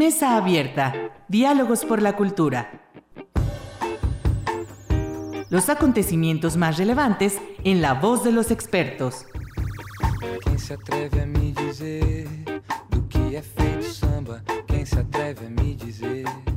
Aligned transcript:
Mesa 0.00 0.38
Abierta, 0.38 0.94
Diálogos 1.28 1.84
por 1.84 2.00
la 2.00 2.16
Cultura. 2.16 2.88
Los 5.50 5.68
acontecimientos 5.68 6.56
más 6.56 6.78
relevantes 6.78 7.36
en 7.64 7.82
la 7.82 7.92
voz 7.92 8.24
de 8.24 8.32
los 8.32 8.50
expertos. 8.50 9.26
Se 10.56 10.72
atreve 10.72 11.20
a 11.20 11.26
me 11.26 11.52
do 11.52 11.70
samba? 13.82 14.42
Se 14.86 15.00
atreve 15.00 15.46
a 15.46 15.50
me? 15.50 16.49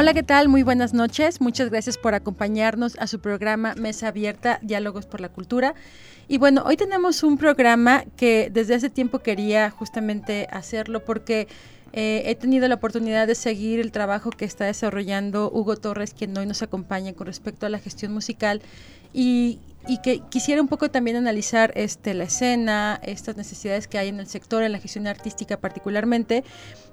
Hola, 0.00 0.14
¿qué 0.14 0.22
tal? 0.22 0.48
Muy 0.48 0.62
buenas 0.62 0.94
noches. 0.94 1.42
Muchas 1.42 1.68
gracias 1.68 1.98
por 1.98 2.14
acompañarnos 2.14 2.96
a 2.98 3.06
su 3.06 3.20
programa 3.20 3.74
Mesa 3.74 4.08
Abierta, 4.08 4.58
Diálogos 4.62 5.04
por 5.04 5.20
la 5.20 5.28
Cultura. 5.28 5.74
Y 6.26 6.38
bueno, 6.38 6.62
hoy 6.64 6.78
tenemos 6.78 7.22
un 7.22 7.36
programa 7.36 8.04
que 8.16 8.48
desde 8.50 8.74
hace 8.74 8.88
tiempo 8.88 9.18
quería 9.18 9.68
justamente 9.68 10.48
hacerlo 10.52 11.04
porque 11.04 11.48
eh, 11.92 12.22
he 12.24 12.34
tenido 12.34 12.66
la 12.66 12.76
oportunidad 12.76 13.26
de 13.26 13.34
seguir 13.34 13.78
el 13.78 13.92
trabajo 13.92 14.30
que 14.30 14.46
está 14.46 14.64
desarrollando 14.64 15.50
Hugo 15.52 15.76
Torres, 15.76 16.14
quien 16.14 16.34
hoy 16.38 16.46
nos 16.46 16.62
acompaña 16.62 17.12
con 17.12 17.26
respecto 17.26 17.66
a 17.66 17.68
la 17.68 17.78
gestión 17.78 18.14
musical. 18.14 18.62
Y 19.12 19.58
y 19.88 19.98
que 19.98 20.20
quisiera 20.28 20.60
un 20.60 20.68
poco 20.68 20.90
también 20.90 21.16
analizar 21.16 21.72
este, 21.74 22.14
la 22.14 22.24
escena, 22.24 23.00
estas 23.02 23.36
necesidades 23.36 23.88
que 23.88 23.98
hay 23.98 24.08
en 24.08 24.20
el 24.20 24.26
sector, 24.26 24.62
en 24.62 24.72
la 24.72 24.78
gestión 24.78 25.06
artística 25.06 25.58
particularmente. 25.58 26.44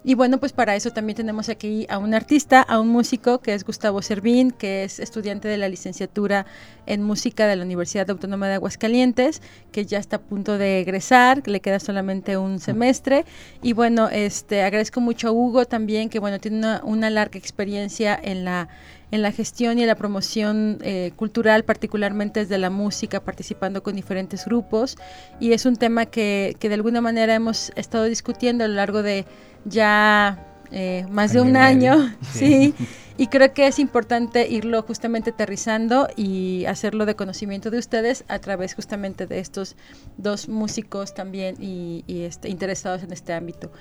Y 0.03 0.13
bueno, 0.13 0.39
pues 0.39 0.53
para 0.53 0.75
eso 0.75 0.91
también 0.91 1.17
tenemos 1.17 1.49
aquí 1.49 1.85
a 1.89 1.97
un 1.97 2.13
artista, 2.13 2.61
a 2.61 2.79
un 2.79 2.87
músico 2.87 3.39
que 3.39 3.53
es 3.53 3.65
Gustavo 3.65 4.01
Servín, 4.01 4.51
que 4.51 4.85
es 4.85 4.99
estudiante 4.99 5.49
de 5.49 5.57
la 5.57 5.67
licenciatura 5.67 6.45
en 6.85 7.03
música 7.03 7.45
de 7.45 7.57
la 7.57 7.63
Universidad 7.63 8.09
Autónoma 8.09 8.47
de 8.47 8.53
Aguascalientes, 8.53 9.41
que 9.73 9.85
ya 9.85 9.97
está 9.97 10.17
a 10.17 10.21
punto 10.21 10.57
de 10.57 10.79
egresar, 10.79 11.45
le 11.45 11.59
queda 11.59 11.79
solamente 11.81 12.37
un 12.37 12.59
semestre. 12.59 13.25
Y 13.61 13.73
bueno, 13.73 14.07
este, 14.09 14.61
agradezco 14.61 15.01
mucho 15.01 15.27
a 15.27 15.31
Hugo 15.31 15.65
también, 15.65 16.09
que 16.09 16.19
bueno, 16.19 16.39
tiene 16.39 16.57
una, 16.59 16.81
una 16.85 17.09
larga 17.09 17.37
experiencia 17.37 18.17
en 18.21 18.45
la 18.45 18.69
en 19.11 19.21
la 19.21 19.31
gestión 19.31 19.79
y 19.79 19.81
en 19.81 19.87
la 19.87 19.95
promoción 19.95 20.79
eh, 20.81 21.11
cultural, 21.15 21.63
particularmente 21.63 22.41
desde 22.41 22.57
la 22.57 22.69
música, 22.69 23.23
participando 23.23 23.83
con 23.83 23.95
diferentes 23.95 24.45
grupos. 24.45 24.97
Y 25.39 25.53
es 25.53 25.65
un 25.65 25.75
tema 25.75 26.05
que, 26.05 26.55
que 26.59 26.69
de 26.69 26.75
alguna 26.75 27.01
manera 27.01 27.33
hemos 27.35 27.71
estado 27.75 28.05
discutiendo 28.05 28.63
a 28.63 28.67
lo 28.67 28.73
largo 28.73 29.03
de 29.03 29.25
ya 29.65 30.47
eh, 30.71 31.05
más 31.09 31.33
de 31.33 31.41
un 31.41 31.55
año, 31.55 32.13
sí. 32.33 32.73
Y 33.17 33.27
creo 33.27 33.53
que 33.53 33.67
es 33.67 33.79
importante 33.79 34.47
irlo 34.47 34.83
justamente 34.83 35.31
aterrizando 35.31 36.07
y 36.15 36.65
hacerlo 36.65 37.05
de 37.05 37.15
conocimiento 37.15 37.71
de 37.71 37.79
ustedes 37.79 38.25
a 38.27 38.39
través 38.39 38.75
justamente 38.75 39.25
de 39.25 39.39
estos 39.39 39.75
dos 40.17 40.47
músicos 40.49 41.13
también 41.13 41.55
y, 41.59 42.03
este, 42.07 42.49
interesados 42.49 43.03
en 43.03 43.11
este 43.11 43.33
ámbito. 43.33 43.71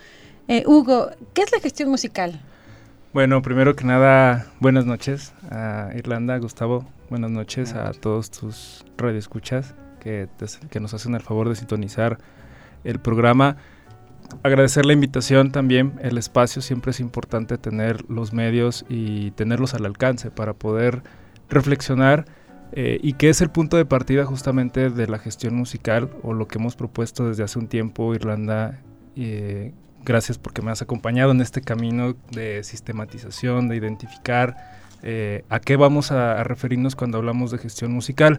Eh, 0.49 0.63
Hugo, 0.67 1.11
¿qué 1.35 1.43
es 1.43 1.53
la 1.53 1.61
gestión 1.61 1.91
musical? 1.91 2.41
Bueno, 3.17 3.41
primero 3.41 3.75
que 3.75 3.87
nada, 3.87 4.45
buenas 4.61 4.85
noches 4.85 5.33
a 5.51 5.89
Irlanda, 5.97 6.37
Gustavo. 6.37 6.85
Buenas 7.09 7.31
noches 7.31 7.73
a 7.73 7.93
todos 7.93 8.31
tus 8.31 8.85
radioescuchas 8.99 9.75
que, 10.01 10.29
que 10.69 10.81
nos 10.81 10.93
hacen 10.93 11.15
el 11.15 11.23
favor 11.23 11.49
de 11.49 11.57
sintonizar 11.57 12.19
el 12.85 12.99
programa. 12.99 13.57
Agradecer 14.43 14.85
la 14.85 14.93
invitación 14.93 15.51
también, 15.51 15.95
el 16.03 16.19
espacio 16.19 16.61
siempre 16.61 16.91
es 16.91 17.01
importante 17.01 17.57
tener 17.57 18.05
los 18.11 18.35
medios 18.35 18.85
y 18.87 19.31
tenerlos 19.31 19.73
al 19.73 19.87
alcance 19.87 20.31
para 20.31 20.53
poder 20.53 21.03
reflexionar 21.49 22.27
eh, 22.73 22.99
y 23.03 23.15
que 23.15 23.31
es 23.31 23.41
el 23.41 23.49
punto 23.49 23.79
de 23.79 23.87
partida 23.87 24.27
justamente 24.27 24.91
de 24.91 25.07
la 25.07 25.19
gestión 25.19 25.55
musical 25.55 26.11
o 26.23 26.35
lo 26.35 26.49
que 26.49 26.59
hemos 26.59 26.77
propuesto 26.77 27.27
desde 27.27 27.45
hace 27.45 27.59
un 27.59 27.69
tiempo 27.69 28.15
Irlanda 28.15 28.83
eh, 29.17 29.73
Gracias 30.07 30.39
porque 30.39 30.63
me 30.63 30.71
has 30.71 30.83
acompañado 30.83 31.33
en 31.33 31.41
este 31.41 31.63
camino 31.63 32.15
de 32.31 32.63
sistematización, 32.63 33.69
de 33.69 33.75
identificar 33.75 34.57
eh, 35.03 35.45
a 35.49 35.59
qué 35.59 35.75
vamos 35.75 36.13
a, 36.13 36.45
referirnos 36.45 36.95
cuando 36.95 37.19
hablamos 37.19 37.51
de 37.51 37.59
gestión 37.59 37.91
musical. 37.91 38.39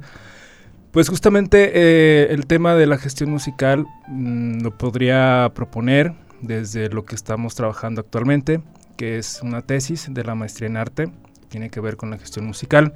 Pues 0.92 1.10
justamente 1.10 1.72
eh, 1.74 2.28
el 2.32 2.48
tema 2.48 2.74
de 2.76 2.88
la 2.88 2.98
gestión 2.98 3.32
musical 3.32 3.86
mm, 4.08 4.62
lo 4.62 4.78
podría 4.78 5.52
proponer 5.54 6.14
desde 6.40 6.88
lo 6.90 7.04
que 7.04 7.16
estamos 7.16 7.54
trabajando 7.56 8.00
actualmente, 8.00 8.62
que 8.96 9.18
es 9.18 9.42
una 9.44 9.62
tesis 9.62 10.08
de 10.10 10.24
la 10.24 10.36
maestría 10.36 10.70
en 10.70 10.78
arte, 10.78 11.12
tiene 11.50 11.70
que 11.70 11.82
ver 11.82 11.98
con 11.98 12.10
la 12.10 12.18
gestión 12.18 12.46
musical, 12.46 12.94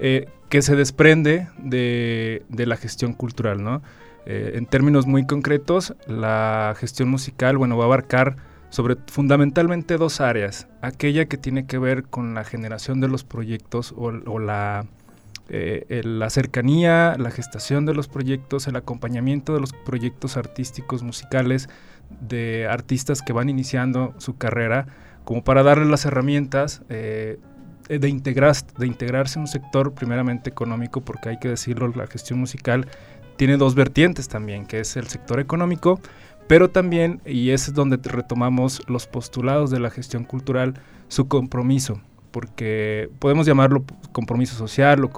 eh, 0.00 0.26
que 0.48 0.60
se 0.60 0.74
desprende 0.74 1.46
de, 1.56 2.42
de 2.48 2.66
la 2.66 2.76
gestión 2.76 3.12
cultural, 3.12 3.62
¿no? 3.62 3.80
Eh, 4.26 4.52
en 4.54 4.66
términos 4.66 5.06
muy 5.06 5.26
concretos, 5.26 5.94
la 6.06 6.74
gestión 6.78 7.08
musical, 7.08 7.58
bueno, 7.58 7.76
va 7.76 7.84
a 7.84 7.86
abarcar 7.86 8.36
sobre 8.70 8.96
fundamentalmente 9.06 9.96
dos 9.98 10.20
áreas. 10.20 10.68
Aquella 10.80 11.26
que 11.26 11.36
tiene 11.36 11.66
que 11.66 11.78
ver 11.78 12.04
con 12.04 12.34
la 12.34 12.44
generación 12.44 13.00
de 13.00 13.08
los 13.08 13.24
proyectos 13.24 13.94
o, 13.96 14.10
la, 14.38 14.86
eh, 15.48 16.02
la 16.04 16.30
cercanía, 16.30 17.16
la 17.18 17.30
gestación 17.30 17.84
de 17.84 17.94
los 17.94 18.08
proyectos, 18.08 18.68
el 18.68 18.76
acompañamiento 18.76 19.52
de 19.52 19.60
los 19.60 19.72
proyectos 19.72 20.36
artísticos, 20.36 21.02
musicales, 21.02 21.68
de 22.20 22.66
artistas 22.68 23.22
que 23.22 23.32
van 23.32 23.48
iniciando 23.48 24.14
su 24.18 24.36
carrera, 24.36 24.86
como 25.24 25.44
para 25.44 25.62
darles 25.62 25.88
las 25.88 26.04
herramientas 26.04 26.82
eh, 26.88 27.38
de, 27.88 28.08
integrar, 28.08 28.54
de 28.78 28.86
integrarse 28.86 29.38
en 29.38 29.42
un 29.42 29.48
sector 29.48 29.92
primeramente 29.94 30.50
económico, 30.50 31.00
porque 31.00 31.30
hay 31.30 31.38
que 31.38 31.48
decirlo, 31.48 31.88
la 31.94 32.06
gestión 32.06 32.38
musical 32.38 32.86
tiene 33.36 33.56
dos 33.56 33.74
vertientes 33.74 34.28
también, 34.28 34.66
que 34.66 34.80
es 34.80 34.96
el 34.96 35.08
sector 35.08 35.40
económico, 35.40 36.00
pero 36.46 36.70
también, 36.70 37.20
y 37.24 37.50
es 37.50 37.72
donde 37.72 37.98
retomamos 38.02 38.82
los 38.88 39.06
postulados 39.06 39.70
de 39.70 39.80
la 39.80 39.90
gestión 39.90 40.24
cultural, 40.24 40.74
su 41.08 41.28
compromiso, 41.28 42.00
porque 42.30 43.10
podemos 43.18 43.46
llamarlo 43.46 43.84
compromiso 44.12 44.56
social 44.56 45.04
o, 45.04 45.10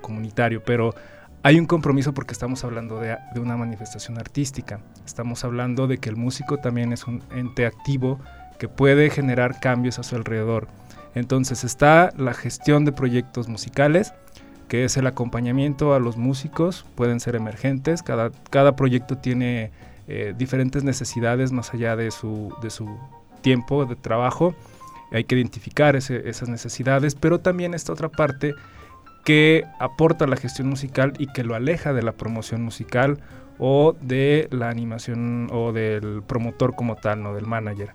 comunitario, 0.00 0.62
pero 0.64 0.94
hay 1.42 1.58
un 1.58 1.66
compromiso 1.66 2.12
porque 2.12 2.32
estamos 2.32 2.64
hablando 2.64 3.00
de, 3.00 3.16
una 3.40 3.56
manifestación 3.56 4.18
artística, 4.18 4.80
estamos 5.06 5.44
hablando 5.44 5.86
de 5.86 5.98
que 5.98 6.08
el 6.08 6.16
músico 6.16 6.58
también 6.58 6.92
es 6.92 7.06
un 7.06 7.22
ente 7.34 7.66
activo 7.66 8.18
que 8.58 8.68
puede 8.68 9.10
generar 9.10 9.60
cambios 9.60 9.98
a 9.98 10.02
su 10.02 10.16
alrededor. 10.16 10.68
Entonces 11.14 11.64
está 11.64 12.12
la 12.16 12.34
gestión 12.34 12.84
de 12.84 12.92
proyectos 12.92 13.48
musicales, 13.48 14.12
que 14.70 14.84
es 14.84 14.96
el 14.96 15.08
acompañamiento 15.08 15.94
a 15.94 15.98
los 15.98 16.16
músicos, 16.16 16.86
pueden 16.94 17.18
ser 17.18 17.34
emergentes, 17.34 18.04
cada, 18.04 18.30
cada 18.50 18.76
proyecto 18.76 19.18
tiene 19.18 19.72
eh, 20.06 20.32
diferentes 20.38 20.84
necesidades 20.84 21.50
más 21.50 21.74
allá 21.74 21.96
de 21.96 22.12
su, 22.12 22.54
de 22.62 22.70
su 22.70 22.88
tiempo 23.42 23.84
de 23.84 23.96
trabajo, 23.96 24.54
hay 25.10 25.24
que 25.24 25.34
identificar 25.34 25.96
esas 25.96 26.48
necesidades, 26.48 27.16
pero 27.16 27.40
también 27.40 27.74
esta 27.74 27.92
otra 27.92 28.10
parte 28.10 28.54
que 29.24 29.64
aporta 29.80 30.28
la 30.28 30.36
gestión 30.36 30.68
musical 30.68 31.14
y 31.18 31.26
que 31.32 31.42
lo 31.42 31.56
aleja 31.56 31.92
de 31.92 32.02
la 32.02 32.12
promoción 32.12 32.62
musical 32.62 33.18
o 33.58 33.96
de 34.00 34.46
la 34.52 34.68
animación 34.68 35.48
o 35.50 35.72
del 35.72 36.22
promotor 36.22 36.76
como 36.76 36.94
tal, 36.94 37.24
no 37.24 37.34
del 37.34 37.46
manager, 37.46 37.92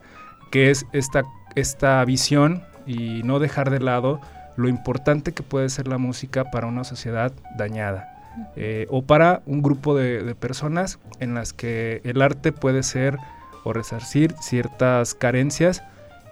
que 0.52 0.72
es 0.72 0.86
esta, 0.92 1.24
esta 1.56 2.04
visión 2.04 2.64
y 2.86 3.24
no 3.24 3.40
dejar 3.40 3.70
de 3.70 3.80
lado 3.80 4.20
lo 4.56 4.68
importante 4.68 5.34
que 5.34 5.44
puede 5.44 5.70
ser 5.70 5.88
la 5.88 5.98
música 5.98 6.52
para 6.52 6.68
una 6.68 6.84
sociedad 6.84 7.34
dañada. 7.58 8.12
Eh, 8.56 8.86
o 8.90 9.02
para 9.02 9.42
un 9.46 9.62
grupo 9.62 9.96
de, 9.96 10.36
personas 10.36 11.00
en 11.20 11.34
las 11.36 11.54
que 11.54 12.02
el 12.04 12.22
arte 12.22 12.52
puede 12.52 12.84
ser 12.84 13.18
o 13.64 13.72
resarcir 13.72 14.34
ciertas 14.42 15.16
carencias 15.16 15.84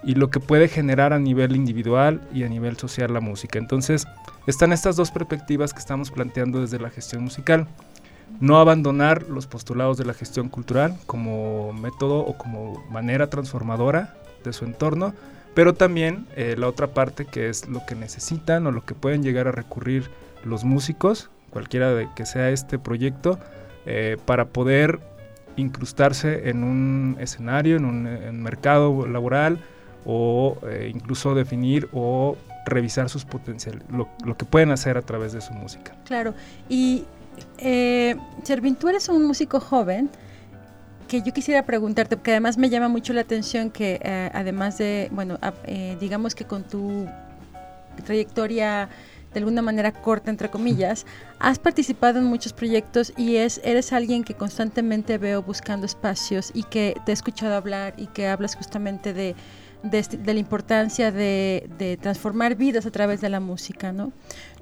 y 0.02 0.14
lo 0.14 0.28
que 0.30 0.38
puede 0.38 0.68
generar 0.68 1.14
a 1.14 1.18
nivel 1.18 1.56
individual 1.56 2.20
y 2.32 2.44
a 2.44 2.48
nivel 2.48 2.76
social 2.76 3.12
la 3.12 3.20
música. 3.20 3.58
Entonces, 3.58 4.06
están 4.46 4.72
estas 4.72 4.96
dos 4.96 5.10
perspectivas 5.10 5.72
que 5.72 5.78
estamos 5.78 6.10
planteando 6.10 6.60
desde 6.60 6.78
la 6.78 6.90
gestión 6.90 7.24
musical. 7.24 7.66
No 8.40 8.58
abandonar 8.58 9.22
los 9.30 9.46
postulados 9.46 9.96
de 9.96 10.04
la 10.04 10.12
gestión 10.12 10.50
cultural 10.50 10.96
como 11.06 11.72
método 11.72 12.18
o 12.18 12.36
como 12.36 12.84
manera 12.90 13.30
transformadora 13.30 14.14
de 14.44 14.52
su 14.52 14.66
entorno, 14.66 15.14
pero 15.54 15.74
también 15.74 16.26
eh, 16.36 16.56
la 16.58 16.68
otra 16.68 16.88
parte 16.88 17.24
que 17.24 17.48
es 17.48 17.68
lo 17.68 17.84
que 17.86 17.94
necesitan 17.94 18.66
o 18.66 18.72
lo 18.72 18.84
que 18.84 18.94
pueden 18.94 19.22
llegar 19.22 19.48
a 19.48 19.52
recurrir 19.52 20.10
los 20.44 20.64
músicos, 20.64 21.30
cualquiera 21.50 21.94
de 21.94 22.08
que 22.14 22.26
sea 22.26 22.50
este 22.50 22.78
proyecto, 22.78 23.38
eh, 23.86 24.16
para 24.26 24.46
poder 24.46 25.00
incrustarse 25.56 26.48
en 26.48 26.64
un 26.64 27.16
escenario, 27.20 27.76
en 27.76 27.84
un 27.84 28.42
mercado 28.42 29.06
laboral 29.06 29.60
o 30.04 30.58
eh, 30.68 30.90
incluso 30.92 31.34
definir 31.34 31.88
o 31.92 32.36
revisar 32.66 33.08
sus 33.08 33.24
potenciales, 33.24 33.82
lo, 33.90 34.08
lo, 34.24 34.36
que 34.36 34.44
pueden 34.44 34.70
hacer 34.70 34.96
a 34.96 35.02
través 35.02 35.32
de 35.32 35.40
su 35.40 35.52
música. 35.52 35.94
Claro, 36.04 36.34
y 36.68 37.04
eh, 37.58 38.16
Servin, 38.42 38.76
tú 38.76 38.88
eres 38.88 39.08
un 39.08 39.26
músico 39.26 39.60
joven, 39.60 40.10
que 41.14 41.22
yo 41.22 41.32
quisiera 41.32 41.64
preguntarte, 41.64 42.16
porque 42.16 42.32
además 42.32 42.58
me 42.58 42.68
llama 42.70 42.88
mucho 42.88 43.12
la 43.12 43.20
atención 43.20 43.70
que 43.70 44.00
eh, 44.02 44.30
además 44.34 44.78
de, 44.78 45.08
bueno, 45.12 45.38
eh, 45.64 45.96
digamos 46.00 46.34
que 46.34 46.44
con 46.44 46.64
tu 46.64 47.06
trayectoria 48.04 48.88
de 49.32 49.38
alguna 49.38 49.62
manera 49.62 49.92
corta, 49.92 50.30
entre 50.32 50.50
comillas, 50.50 51.06
has 51.38 51.60
participado 51.60 52.18
en 52.18 52.24
muchos 52.24 52.52
proyectos 52.52 53.12
y 53.16 53.36
es, 53.36 53.60
eres 53.62 53.92
alguien 53.92 54.24
que 54.24 54.34
constantemente 54.34 55.16
veo 55.18 55.40
buscando 55.42 55.86
espacios 55.86 56.50
y 56.52 56.64
que 56.64 56.96
te 57.04 57.12
he 57.12 57.14
escuchado 57.14 57.54
hablar 57.54 57.94
y 57.96 58.08
que 58.08 58.26
hablas 58.26 58.56
justamente 58.56 59.12
de, 59.12 59.36
de, 59.84 60.34
la 60.34 60.40
importancia 60.40 61.12
de, 61.12 61.68
de, 61.78 61.96
transformar 61.96 62.56
vidas 62.56 62.86
a 62.86 62.90
través 62.90 63.20
de 63.20 63.28
la 63.28 63.38
música, 63.38 63.92
¿no? 63.92 64.12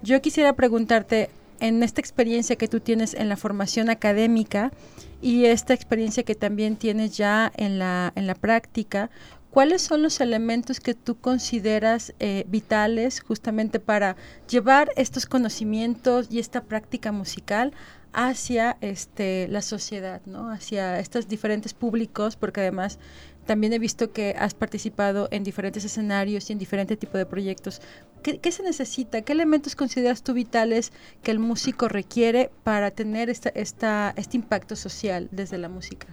Yo 0.03 0.21
quisiera 0.21 0.53
preguntarte, 0.53 1.31
en 1.63 1.81
esta 1.85 2.01
experiencia 2.01 2.57
que 2.57 2.67
tú 2.67 2.81
tienes 2.81 3.15
en 3.15 3.29
la 3.29 3.37
formación 3.37 3.89
académica 3.89 4.73
y 5.21 5.45
esta 5.45 5.75
experiencia 5.75 6.25
que 6.25 6.35
también 6.35 6.75
tienes 6.75 7.17
ya 7.17 7.53
en 7.57 7.79
la, 7.79 8.13
en 8.17 8.27
la 8.27 8.35
práctica, 8.35 9.11
¿cuáles 9.53 9.81
son 9.81 10.03
los 10.03 10.21
elementos 10.21 10.81
que 10.81 10.95
tú 10.95 11.15
consideras 11.15 12.15
eh, 12.19 12.45
vitales 12.49 13.21
justamente 13.21 13.79
para 13.79 14.17
llevar 14.49 14.91
estos 14.97 15.25
conocimientos 15.25 16.27
y 16.33 16.41
esta 16.41 16.65
práctica 16.65 17.13
musical 17.13 17.73
hacia 18.13 18.77
este, 18.81 19.47
la 19.49 19.63
sociedad, 19.63 20.21
¿no? 20.27 20.51
hacia 20.51 20.99
estos 20.99 21.29
diferentes 21.29 21.75
públicos, 21.75 22.35
porque 22.35 22.61
además 22.61 22.99
también 23.47 23.73
he 23.73 23.79
visto 23.79 24.13
que 24.13 24.35
has 24.39 24.55
participado 24.55 25.29
en 25.31 25.43
diferentes 25.45 25.85
escenarios 25.85 26.49
y 26.49 26.53
en 26.53 26.59
diferentes 26.59 26.99
tipos 26.99 27.15
de 27.15 27.27
proyectos. 27.27 27.81
¿Qué, 28.23 28.53
se 28.53 28.63
necesita? 28.63 29.23
¿Qué 29.23 29.33
elementos 29.33 29.75
consideras 29.75 30.23
tú 30.23 30.33
vitales 30.33 30.93
que 31.23 31.33
el 31.33 31.41
músico 31.41 31.89
requiere 31.89 32.51
para 32.63 32.93
tener 32.93 33.31
esta, 33.31 33.49
esta, 33.49 34.15
este 34.17 34.37
impacto 34.37 34.77
social 34.77 35.29
desde 35.33 35.59
la 35.59 35.69
música? 35.69 36.07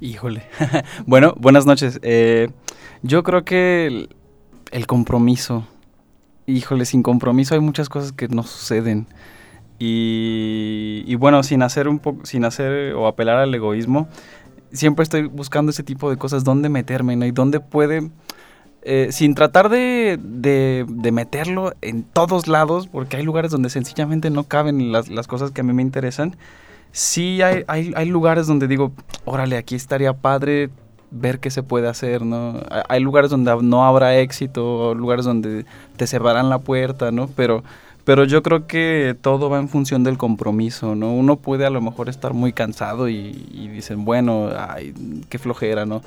Híjole. 0.00 0.42
bueno, 1.06 1.34
buenas 1.38 1.64
noches. 1.64 1.98
Eh, 2.02 2.50
yo 3.02 3.22
creo 3.22 3.44
que 3.44 3.86
el, 3.86 4.16
el, 4.70 4.86
compromiso. 4.86 5.66
Híjole, 6.46 6.84
sin 6.84 7.02
compromiso 7.02 7.54
hay 7.54 7.60
muchas 7.60 7.88
cosas 7.88 8.12
que 8.12 8.28
no 8.28 8.42
suceden. 8.42 9.06
Y, 9.78 11.02
y 11.06 11.14
bueno, 11.14 11.42
sin 11.42 11.62
hacer 11.62 11.88
un 11.88 11.98
poco, 11.98 12.26
sin 12.26 12.44
hacer 12.44 12.94
o 12.94 13.06
apelar 13.06 13.38
al 13.38 13.54
egoísmo, 13.54 14.08
siempre 14.74 15.04
estoy 15.04 15.22
buscando 15.28 15.70
ese 15.70 15.82
tipo 15.82 16.10
de 16.10 16.16
cosas, 16.16 16.44
dónde 16.44 16.68
meterme, 16.68 17.16
¿no? 17.16 17.24
Y 17.24 17.30
dónde 17.30 17.60
puede, 17.60 18.10
eh, 18.82 19.08
sin 19.12 19.34
tratar 19.34 19.70
de, 19.70 20.18
de, 20.20 21.12
meterlo 21.12 21.72
en 21.80 22.02
todos 22.02 22.48
lados, 22.48 22.86
porque 22.86 23.16
hay 23.16 23.22
lugares 23.22 23.50
donde 23.50 23.70
sencillamente 23.70 24.28
no 24.30 24.44
caben 24.44 24.92
las, 24.92 25.08
las 25.08 25.26
cosas 25.26 25.52
que 25.52 25.62
a 25.62 25.64
mí 25.64 25.72
me 25.72 25.82
interesan. 25.82 26.36
Sí 26.92 27.40
hay, 27.42 27.64
hay, 27.66 27.92
hay, 27.96 28.06
lugares 28.06 28.46
donde 28.46 28.68
digo, 28.68 28.92
órale, 29.24 29.56
aquí 29.56 29.74
estaría 29.74 30.12
padre 30.12 30.70
ver 31.10 31.40
qué 31.40 31.50
se 31.50 31.62
puede 31.62 31.88
hacer, 31.88 32.22
¿no? 32.22 32.60
Hay 32.88 33.00
lugares 33.00 33.30
donde 33.30 33.56
no 33.62 33.84
habrá 33.84 34.18
éxito, 34.18 34.94
lugares 34.94 35.24
donde 35.24 35.64
te 35.96 36.06
cerrarán 36.06 36.50
la 36.50 36.58
puerta, 36.58 37.10
¿no? 37.10 37.28
Pero 37.28 37.64
pero 38.04 38.24
yo 38.24 38.42
creo 38.42 38.66
que 38.66 39.16
todo 39.20 39.48
va 39.48 39.58
en 39.58 39.68
función 39.68 40.04
del 40.04 40.18
compromiso, 40.18 40.94
¿no? 40.94 41.12
Uno 41.12 41.36
puede 41.36 41.64
a 41.64 41.70
lo 41.70 41.80
mejor 41.80 42.10
estar 42.10 42.34
muy 42.34 42.52
cansado 42.52 43.08
y, 43.08 43.32
dicen, 43.72 44.04
bueno, 44.04 44.50
ay, 44.56 44.94
qué 45.30 45.38
flojera, 45.38 45.86
¿no? 45.86 46.02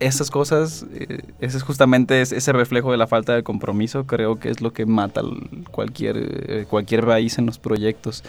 Esas 0.00 0.30
cosas, 0.30 0.84
eh, 0.92 1.22
ese 1.40 1.56
es 1.56 1.62
justamente 1.62 2.20
ese 2.20 2.52
reflejo 2.52 2.90
de 2.90 2.98
la 2.98 3.06
falta 3.06 3.34
de 3.34 3.42
compromiso, 3.42 4.04
creo 4.06 4.36
que 4.36 4.50
es 4.50 4.60
lo 4.60 4.72
que 4.72 4.86
mata 4.86 5.22
cualquier, 5.70 6.16
eh, 6.18 6.66
cualquier 6.68 7.04
raíz 7.04 7.38
en 7.38 7.46
los 7.46 7.58
proyectos. 7.58 8.24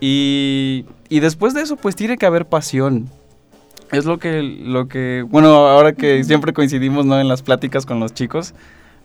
Y, 0.00 0.86
y 1.08 1.20
después 1.20 1.54
de 1.54 1.62
eso, 1.62 1.76
pues 1.76 1.96
tiene 1.96 2.16
que 2.16 2.26
haber 2.26 2.46
pasión. 2.46 3.08
Es 3.90 4.06
lo 4.06 4.18
que, 4.18 4.42
lo 4.42 4.88
que, 4.88 5.24
bueno, 5.28 5.48
ahora 5.68 5.92
que 5.92 6.24
siempre 6.24 6.54
coincidimos, 6.54 7.04
¿no? 7.04 7.20
En 7.20 7.28
las 7.28 7.42
pláticas 7.42 7.84
con 7.84 8.00
los 8.00 8.14
chicos, 8.14 8.54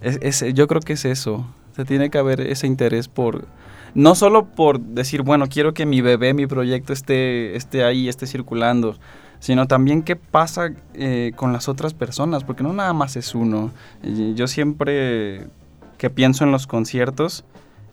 es, 0.02 0.46
yo 0.54 0.68
creo 0.68 0.82
que 0.82 0.94
es 0.94 1.04
eso 1.04 1.46
tiene 1.86 2.10
que 2.10 2.18
haber 2.18 2.42
ese 2.42 2.68
interés 2.68 3.08
por, 3.08 3.46
no 3.94 4.16
solo 4.16 4.46
por 4.46 4.80
decir, 4.80 5.22
bueno, 5.22 5.48
quiero 5.48 5.74
que 5.74 5.86
mi 5.86 6.02
bebé, 6.02 6.34
mi 6.34 6.48
proyecto 6.48 6.94
esté, 6.94 7.56
esté 7.56 7.84
ahí, 7.84 8.08
esté 8.08 8.28
circulando, 8.28 8.96
sino 9.40 9.68
también 9.68 10.04
qué 10.04 10.16
pasa 10.16 10.72
eh, 10.94 11.32
con 11.36 11.54
las 11.54 11.68
otras 11.68 11.94
personas, 11.94 12.44
porque 12.44 12.64
no 12.64 12.74
nada 12.74 12.94
más 12.94 13.16
es 13.16 13.36
uno. 13.36 13.72
Yo 14.36 14.48
siempre 14.48 15.48
que 15.98 16.10
pienso 16.10 16.44
en 16.44 16.52
los 16.52 16.68
conciertos 16.68 17.44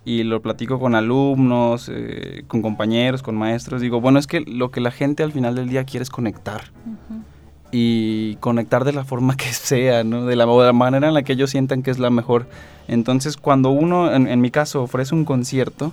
y 0.04 0.22
lo 0.22 0.42
platico 0.42 0.78
con 0.78 0.94
alumnos, 0.94 1.90
eh, 1.92 2.44
con 2.46 2.60
compañeros, 2.60 3.22
con 3.22 3.36
maestros, 3.36 3.80
digo, 3.80 4.00
bueno, 4.00 4.18
es 4.18 4.26
que 4.26 4.40
lo 4.40 4.70
que 4.70 4.80
la 4.80 4.90
gente 4.90 5.22
al 5.22 5.32
final 5.32 5.54
del 5.54 5.68
día 5.68 5.84
quiere 5.84 6.02
es 6.02 6.10
conectar. 6.10 6.64
Y 7.76 8.36
conectar 8.36 8.84
de 8.84 8.92
la 8.92 9.04
forma 9.04 9.36
que 9.36 9.52
sea, 9.52 10.04
¿no? 10.04 10.26
de, 10.26 10.36
la, 10.36 10.46
manera 10.72 11.08
en 11.08 11.14
la 11.14 11.24
que 11.24 11.32
ellos 11.32 11.50
sientan 11.50 11.82
que 11.82 11.90
es 11.90 11.98
la 11.98 12.10
mejor. 12.10 12.46
Entonces, 12.86 13.36
cuando 13.36 13.70
uno, 13.70 14.14
en, 14.14 14.40
mi 14.40 14.52
caso, 14.52 14.82
ofrece 14.82 15.12
un 15.12 15.24
concierto, 15.24 15.92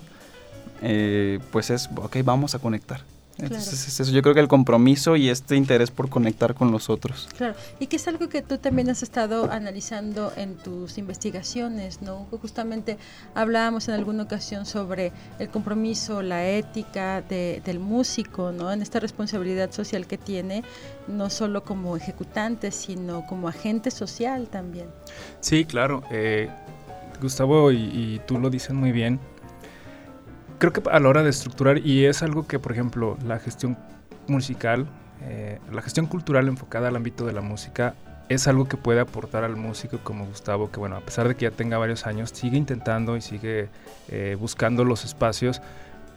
eh, 0.84 1.40
pues 1.52 1.72
es, 1.72 1.90
ok, 1.96 2.18
vamos 2.24 2.54
a 2.54 2.60
conectar. 2.60 3.02
Entonces, 3.38 4.00
eso, 4.00 4.12
yo 4.12 4.22
creo 4.22 4.34
que 4.34 4.42
el 4.42 4.48
compromiso 4.48 5.16
y 5.16 5.30
este 5.30 5.56
interés 5.56 5.90
por 5.90 6.10
conectar 6.10 6.54
con 6.54 6.72
los 6.72 6.90
otros. 6.90 7.28
Claro, 7.38 7.56
y 7.80 7.88
que 7.88 7.96
es 7.96 8.08
algo 8.08 8.30
que 8.30 8.42
tú 8.42 8.58
también 8.58 8.90
has 8.90 9.04
estado 9.04 9.52
analizando 9.52 10.32
en 10.36 10.56
tus 10.58 10.98
investigaciones, 10.98 12.02
¿no? 12.02 12.28
Justamente 12.42 12.98
hablábamos 13.34 13.88
en 13.88 13.96
alguna 13.96 14.24
ocasión 14.24 14.66
sobre 14.66 15.12
el 15.40 15.50
compromiso, 15.50 16.22
la 16.22 16.48
ética 16.48 17.22
del 17.22 17.80
músico, 17.80 18.52
¿no? 18.52 18.72
En 18.72 18.82
esta 18.82 19.00
responsabilidad 19.00 19.72
social 19.72 20.08
que 20.08 20.18
tiene, 20.18 20.64
no 21.08 21.30
solo 21.30 21.64
como 21.64 21.96
ejecutante, 21.98 22.72
sino 22.72 23.26
como 23.26 23.48
agente 23.48 23.92
social 23.92 24.48
también. 24.50 24.88
Sí, 25.40 25.66
claro. 25.66 26.04
Eh, 26.12 26.50
Gustavo 27.22 27.72
y, 27.72 28.20
tú 28.26 28.40
lo 28.40 28.50
dicen 28.50 28.76
muy 28.76 28.92
bien, 28.92 29.20
creo 30.62 30.72
que 30.74 30.84
a 30.92 31.00
la 31.00 31.10
hora 31.10 31.24
de 31.24 31.32
estructurar, 31.32 31.80
y 31.80 32.06
es 32.06 32.22
algo 32.22 32.46
que, 32.46 32.60
por 32.60 32.72
ejemplo, 32.72 33.18
la 33.26 33.40
gestión 33.40 33.80
musical, 34.28 34.86
eh, 35.24 35.58
la 35.72 35.82
gestión 35.82 36.06
cultural 36.06 36.48
enfocada 36.48 36.88
al 36.88 36.96
ámbito 36.96 37.26
de 37.26 37.34
la 37.34 37.42
música, 37.42 37.96
es 38.30 38.48
algo 38.48 38.68
que 38.68 38.78
puede 38.78 39.00
aportar 39.00 39.44
al 39.44 39.56
músico 39.56 39.98
como 40.04 40.28
Gustavo, 40.28 40.70
que 40.70 40.80
bueno, 40.80 40.98
a 40.98 41.02
pesar 41.02 41.28
de 41.28 41.34
que 41.34 41.46
ya 41.46 41.52
tenga 41.52 41.80
varios 41.80 42.06
años, 42.06 42.30
sigue 42.32 42.58
intentando 42.58 43.18
y 43.18 43.22
sigue 43.22 43.70
eh, 44.10 44.38
buscando 44.40 44.86
los 44.86 45.04
espacios, 45.04 45.64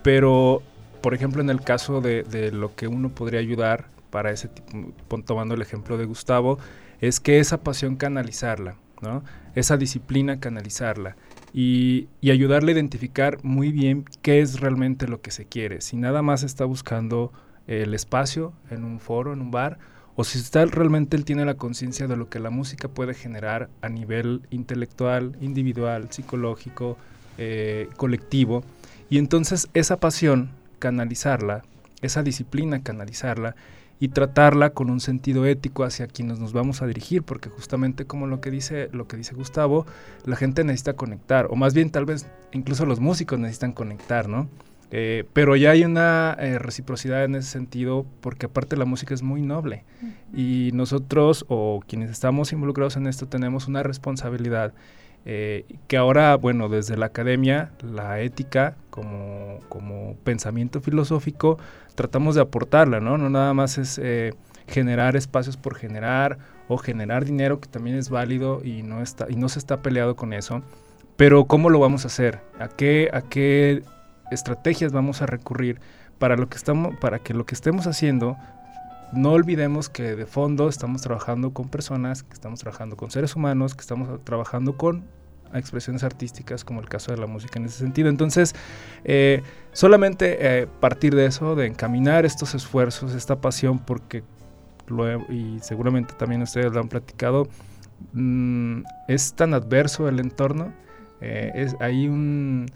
pero, 0.02 0.62
por 1.00 1.14
ejemplo, 1.14 1.40
en 1.40 1.48
el 1.48 1.62
caso 1.62 2.02
de, 2.02 2.22
de 2.24 2.52
lo 2.52 2.76
que 2.76 2.86
uno 2.86 3.08
podría 3.08 3.40
ayudar 3.40 3.86
para 4.10 4.30
ese 4.30 4.48
tipo, 4.48 5.22
tomando 5.22 5.54
el 5.54 5.62
ejemplo 5.62 5.96
de 5.96 6.04
Gustavo, 6.04 6.58
es 7.00 7.18
que 7.18 7.38
esa 7.38 7.62
pasión 7.62 7.96
canalizarla, 7.96 8.76
¿no? 9.00 9.24
esa 9.54 9.78
disciplina 9.78 10.38
canalizarla 10.38 11.16
y, 11.54 12.08
ayudarle 12.28 12.72
a 12.72 12.74
identificar 12.74 13.38
muy 13.44 13.70
bien 13.70 14.04
qué 14.22 14.40
es 14.40 14.60
realmente 14.60 15.06
lo 15.06 15.22
que 15.22 15.30
se 15.30 15.46
quiere. 15.46 15.80
Si 15.80 15.96
nada 15.96 16.20
más 16.20 16.42
está 16.42 16.64
buscando 16.64 17.32
el 17.68 17.94
espacio 17.94 18.52
en 18.70 18.84
un 18.84 18.98
foro, 18.98 19.32
en 19.32 19.40
un 19.40 19.52
bar, 19.52 19.78
o 20.16 20.24
si 20.24 20.38
está 20.38 20.64
realmente 20.66 21.16
él 21.16 21.24
tiene 21.24 21.44
la 21.44 21.54
conciencia 21.54 22.08
de 22.08 22.16
lo 22.16 22.28
que 22.28 22.40
la 22.40 22.50
música 22.50 22.88
puede 22.88 23.14
generar 23.14 23.70
a 23.82 23.88
nivel 23.88 24.42
intelectual, 24.50 25.36
individual, 25.40 26.08
psicológico, 26.10 26.98
eh, 27.38 27.88
colectivo. 27.96 28.64
Y 29.08 29.18
entonces 29.18 29.68
esa 29.74 29.98
pasión, 29.98 30.50
canalizarla, 30.80 31.62
esa 32.02 32.22
disciplina, 32.22 32.82
canalizarla, 32.82 33.54
y 34.00 34.08
tratarla 34.08 34.70
con 34.70 34.90
un 34.90 35.00
sentido 35.00 35.46
ético 35.46 35.84
hacia 35.84 36.06
quienes 36.06 36.38
nos 36.38 36.52
vamos 36.52 36.82
a 36.82 36.86
dirigir, 36.86 37.22
porque 37.22 37.48
justamente 37.48 38.06
como 38.06 38.26
lo 38.26 38.40
que 38.40 38.50
dice, 38.50 38.88
lo 38.92 39.06
que 39.06 39.16
dice 39.16 39.34
Gustavo, 39.34 39.86
la 40.24 40.36
gente 40.36 40.64
necesita 40.64 40.94
conectar, 40.94 41.46
o 41.50 41.56
más 41.56 41.74
bien 41.74 41.90
tal 41.90 42.04
vez 42.04 42.26
incluso 42.52 42.86
los 42.86 43.00
músicos 43.00 43.38
necesitan 43.38 43.72
conectar, 43.72 44.28
¿no? 44.28 44.48
Eh, 44.96 45.24
pero 45.32 45.56
ya 45.56 45.70
hay 45.70 45.84
una 45.84 46.36
eh, 46.38 46.58
reciprocidad 46.58 47.24
en 47.24 47.34
ese 47.34 47.50
sentido, 47.50 48.06
porque 48.20 48.46
aparte 48.46 48.76
la 48.76 48.84
música 48.84 49.12
es 49.12 49.22
muy 49.22 49.42
noble 49.42 49.82
y 50.32 50.70
nosotros 50.72 51.44
o 51.48 51.80
quienes 51.86 52.10
estamos 52.10 52.52
involucrados 52.52 52.96
en 52.96 53.08
esto 53.08 53.26
tenemos 53.26 53.66
una 53.66 53.82
responsabilidad 53.82 54.72
eh, 55.26 55.64
que 55.88 55.96
ahora, 55.96 56.36
bueno, 56.36 56.68
desde 56.68 56.96
la 56.96 57.06
academia, 57.06 57.72
la 57.82 58.20
ética 58.20 58.76
como, 58.90 59.58
como 59.68 60.16
pensamiento 60.22 60.80
filosófico, 60.80 61.58
tratamos 61.94 62.34
de 62.34 62.42
aportarla, 62.42 63.00
¿no? 63.00 63.18
No 63.18 63.30
nada 63.30 63.54
más 63.54 63.78
es 63.78 63.98
eh, 64.02 64.34
generar 64.66 65.16
espacios 65.16 65.56
por 65.56 65.74
generar 65.74 66.38
o 66.68 66.78
generar 66.78 67.24
dinero, 67.24 67.60
que 67.60 67.68
también 67.68 67.96
es 67.96 68.10
válido 68.10 68.62
y 68.64 68.82
no, 68.82 69.02
está, 69.02 69.26
y 69.28 69.36
no 69.36 69.48
se 69.48 69.58
está 69.58 69.82
peleado 69.82 70.16
con 70.16 70.32
eso. 70.32 70.62
Pero 71.16 71.44
¿cómo 71.44 71.70
lo 71.70 71.78
vamos 71.78 72.04
a 72.04 72.08
hacer? 72.08 72.40
¿A 72.58 72.68
qué, 72.68 73.10
a 73.12 73.22
qué 73.22 73.82
estrategias 74.30 74.92
vamos 74.92 75.22
a 75.22 75.26
recurrir 75.26 75.80
para, 76.18 76.36
lo 76.36 76.48
que 76.48 76.56
estamos, 76.56 76.96
para 76.98 77.18
que 77.18 77.34
lo 77.34 77.46
que 77.46 77.54
estemos 77.54 77.86
haciendo 77.86 78.36
no 79.12 79.32
olvidemos 79.32 79.88
que 79.88 80.16
de 80.16 80.26
fondo 80.26 80.68
estamos 80.68 81.02
trabajando 81.02 81.52
con 81.52 81.68
personas, 81.68 82.24
que 82.24 82.34
estamos 82.34 82.60
trabajando 82.60 82.96
con 82.96 83.10
seres 83.10 83.36
humanos, 83.36 83.74
que 83.74 83.80
estamos 83.80 84.22
trabajando 84.24 84.76
con 84.76 85.04
expresiones 85.58 86.02
artísticas, 86.02 86.64
como 86.64 86.80
el 86.80 86.88
caso 86.88 87.12
de 87.12 87.18
la 87.18 87.26
música 87.26 87.58
en 87.58 87.66
ese 87.66 87.78
sentido. 87.78 88.08
Entonces, 88.08 88.54
eh, 89.04 89.42
solamente 89.72 90.36
eh, 90.40 90.66
partir 90.80 91.14
de 91.14 91.26
eso, 91.26 91.54
de 91.54 91.66
encaminar 91.66 92.24
estos 92.24 92.54
esfuerzos, 92.54 93.14
esta 93.14 93.40
pasión, 93.40 93.78
porque, 93.78 94.22
y 95.30 95.58
seguramente 95.60 96.14
también 96.14 96.42
ustedes 96.42 96.72
lo 96.72 96.80
han 96.80 96.88
platicado, 96.88 97.48
mm, 98.12 98.82
es 99.08 99.34
tan 99.34 99.54
adverso 99.54 100.08
el 100.08 100.20
entorno, 100.20 100.72
eh, 101.20 101.52
es, 101.54 101.76
hay 101.80 102.08
un 102.08 102.66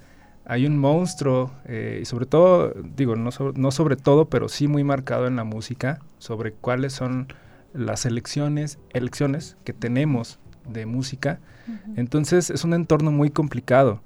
hay 0.50 0.64
un 0.64 0.78
monstruo, 0.78 1.52
y 1.68 2.06
sobre 2.06 2.24
todo, 2.24 2.72
digo, 2.96 3.16
no, 3.16 3.28
no 3.54 3.70
sobre 3.70 3.96
todo, 3.96 4.30
pero 4.30 4.48
sí 4.48 4.66
muy 4.66 4.82
marcado 4.82 5.26
en 5.26 5.36
la 5.36 5.44
música, 5.44 5.98
sobre 6.16 6.52
cuáles 6.52 6.94
son 6.94 7.28
las 7.74 8.06
elecciones, 8.06 8.78
elecciones 8.94 9.58
que 9.64 9.74
tenemos 9.74 10.38
de 10.68 10.86
música. 10.86 11.40
Entonces 11.96 12.50
es 12.50 12.64
un 12.64 12.74
entorno 12.74 13.10
muy 13.10 13.30
complicado, 13.30 14.00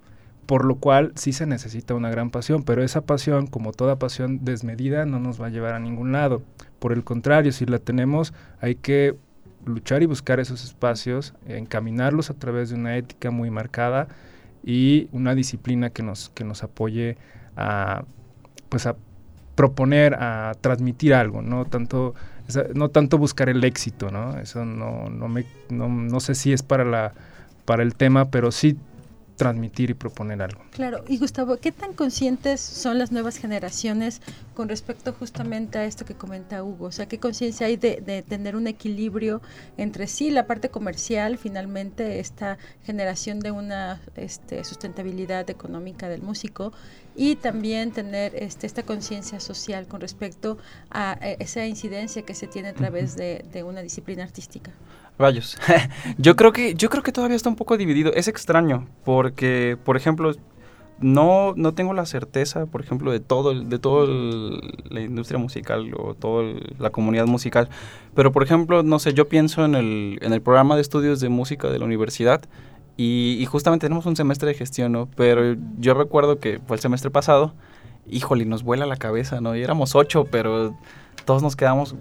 por 0.47 0.65
lo 0.65 0.77
cual 0.77 1.13
sí 1.15 1.33
se 1.33 1.47
necesita 1.47 1.95
una 1.95 2.11
gran 2.11 2.31
pasión, 2.31 2.63
pero 2.65 2.83
esa 2.83 3.03
pasión, 3.03 3.47
como 3.47 3.73
toda 3.73 3.99
pasión 3.99 4.45
desmedida, 4.45 5.07
no 5.07 5.21
nos 5.21 5.41
va 5.41 5.47
a 5.47 5.51
llevar 5.51 5.75
a 5.75 5.79
ningún 5.79 6.13
lado. 6.13 6.43
Por 6.79 6.93
el 6.93 7.05
contrario, 7.05 7.53
si 7.53 7.67
la 7.67 7.79
tenemos, 7.79 8.35
hay 8.61 8.75
que 8.75 9.17
luchar 9.65 10.03
y 10.03 10.07
buscar 10.07 10.41
esos 10.41 10.65
espacios, 10.65 11.35
encaminarlos 11.47 12.31
a 12.31 12.35
través 12.35 12.71
de 12.71 12.77
una 12.77 12.97
ética 12.97 13.31
muy 13.31 13.51
marcada 13.51 14.09
y 14.65 15.09
una 15.13 15.35
disciplina 15.35 15.91
que 15.91 16.03
nos, 16.03 16.31
que 16.31 16.45
nos 16.45 16.63
apoye 16.63 17.17
a, 17.57 18.05
pues 18.69 18.87
a 18.87 18.97
proponer, 19.55 20.15
a 20.15 20.55
transmitir 20.61 21.15
algo, 21.15 21.43
no 21.43 21.65
tanto, 21.65 22.15
no 22.75 22.89
tanto 22.89 23.19
buscar 23.19 23.49
el 23.49 23.65
éxito, 23.65 24.11
¿no? 24.11 24.39
Eso 24.39 24.65
no, 24.65 25.09
no, 25.09 25.29
me, 25.29 25.45
no, 25.71 25.89
no 25.89 26.21
sé 26.21 26.35
si 26.35 26.53
es 26.53 26.63
para, 26.63 26.85
la, 26.85 27.13
para 27.65 27.83
el 27.83 27.95
tema, 27.95 28.31
pero 28.31 28.53
sí 28.53 28.77
transmitir 29.43 29.91
y 29.91 29.95
proponer 29.95 30.41
algo. 30.41 30.63
Claro, 30.71 31.03
y 31.09 31.19
Gustavo, 31.19 31.57
¿qué 31.57 31.73
tan 31.73 31.95
conscientes 31.95 32.61
son 32.61 32.97
las 32.99 33.11
nuevas 33.11 33.39
generaciones 33.39 34.21
con 34.55 34.69
respecto 34.69 35.13
justamente 35.13 35.79
a 35.79 35.85
esto 35.85 36.05
que 36.05 36.15
comenta 36.15 36.63
Hugo? 36.63 36.87
O 36.87 36.93
sea, 36.93 37.07
¿qué 37.07 37.19
conciencia 37.19 37.67
hay 37.67 37.77
de, 37.77 38.25
tener 38.29 38.55
un 38.55 38.69
equilibrio 38.69 39.43
entre 39.79 40.07
sí, 40.07 40.31
la 40.31 40.47
parte 40.47 40.69
comercial, 40.69 41.39
finalmente 41.39 42.21
esta 42.21 42.57
generación 42.85 43.41
de 43.41 43.51
una 43.51 44.01
este, 44.15 44.63
sustentabilidad 44.63 45.51
económica 45.51 46.09
del 46.09 46.23
músico 46.23 46.73
y 47.17 47.35
también 47.35 47.91
tener 47.91 48.37
este, 48.37 48.69
esta 48.69 48.85
conciencia 48.85 49.41
social 49.41 49.89
con 49.89 50.01
respecto 50.01 50.57
a, 50.89 51.19
eh, 51.21 51.37
esa 51.41 51.67
incidencia 51.67 52.23
que 52.23 52.35
se 52.35 52.47
tiene 52.47 52.69
a 52.69 52.75
través 52.75 53.17
de 53.17 53.65
una 53.67 53.83
disciplina 53.83 54.23
artística? 54.23 54.71
Rayos. 55.23 55.57
yo 56.19 56.37
creo 56.37 56.53
que 56.53 56.75
yo 56.75 56.91
creo 56.91 57.03
que 57.03 57.13
todavía 57.13 57.37
está 57.37 57.49
un 57.49 57.57
poco 57.57 57.77
dividido. 57.77 58.13
Es 58.13 58.29
extraño 58.29 58.89
porque, 59.05 59.79
por 59.85 59.97
ejemplo, 59.97 60.33
no, 60.99 61.55
no 61.57 61.75
tengo 61.75 61.95
la 61.95 62.07
certeza, 62.07 62.67
por 62.67 62.83
ejemplo, 62.83 63.13
de 63.13 63.21
todo 63.21 63.55
de 63.55 63.79
todo 63.79 64.07
la 64.89 65.01
industria 65.01 65.39
musical 65.39 65.93
o 65.97 66.15
toda 66.15 66.55
la 66.79 66.91
comunidad 66.91 67.27
musical. 67.27 67.69
Pero, 68.15 68.33
por 68.33 68.43
ejemplo, 68.43 68.83
no 68.83 68.99
sé, 68.99 69.15
yo 69.15 69.29
pienso 69.29 69.65
en 69.65 69.75
el, 69.75 70.19
en 70.23 70.33
el 70.33 70.43
programa 70.43 70.75
de 70.75 70.83
estudios 70.83 71.21
de 71.21 71.29
música 71.29 71.69
de 71.71 71.79
la 71.79 71.85
universidad 71.85 72.43
y, 72.97 73.37
y 73.41 73.47
justamente 73.47 73.87
tenemos 73.87 74.07
un 74.07 74.17
semestre 74.17 74.49
de 74.49 74.55
gestión, 74.55 74.93
¿no? 74.93 75.09
Pero 75.17 75.57
yo 75.79 75.95
recuerdo 75.95 76.39
que 76.39 76.61
fue 76.67 76.77
el 76.77 76.81
semestre 76.81 77.11
pasado, 77.11 77.55
híjole, 78.07 78.45
nos 78.45 78.63
vuela 78.63 78.87
la 78.87 78.97
cabeza, 78.97 79.41
¿no? 79.41 79.57
Y 79.57 79.63
éramos 79.63 79.95
ocho, 79.95 80.27
pero 80.31 80.77
todos 81.25 81.43
nos 81.43 81.57
quedamos 81.57 81.95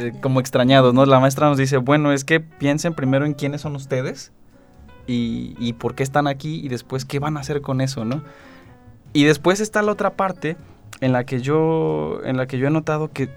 eh, 0.00 0.12
como 0.20 0.40
extrañados, 0.40 0.94
¿no? 0.94 1.04
La 1.04 1.20
maestra 1.20 1.48
nos 1.48 1.58
dice, 1.58 1.76
bueno, 1.76 2.12
es 2.12 2.24
que 2.24 2.40
piensen 2.40 2.94
primero 2.94 3.26
en 3.26 3.34
quiénes 3.34 3.60
son 3.60 3.76
ustedes 3.76 4.32
y, 5.06 5.72
por 5.74 5.94
qué 5.94 6.02
están 6.02 6.26
aquí 6.26 6.60
y 6.64 6.68
después 6.68 7.04
qué 7.04 7.18
van 7.18 7.36
a 7.36 7.40
hacer 7.40 7.60
con 7.60 7.80
eso, 7.80 8.04
¿no? 8.04 8.22
Y 9.12 9.24
después 9.24 9.60
está 9.60 9.82
la 9.82 9.92
otra 9.92 10.10
parte 10.10 10.56
en 11.00 11.12
la 11.12 11.24
que 11.24 11.40
yo, 11.40 12.20
en 12.24 12.36
la 12.36 12.46
que 12.46 12.58
yo 12.58 12.68
he 12.68 12.70
notado 12.70 13.10
que 13.12 13.28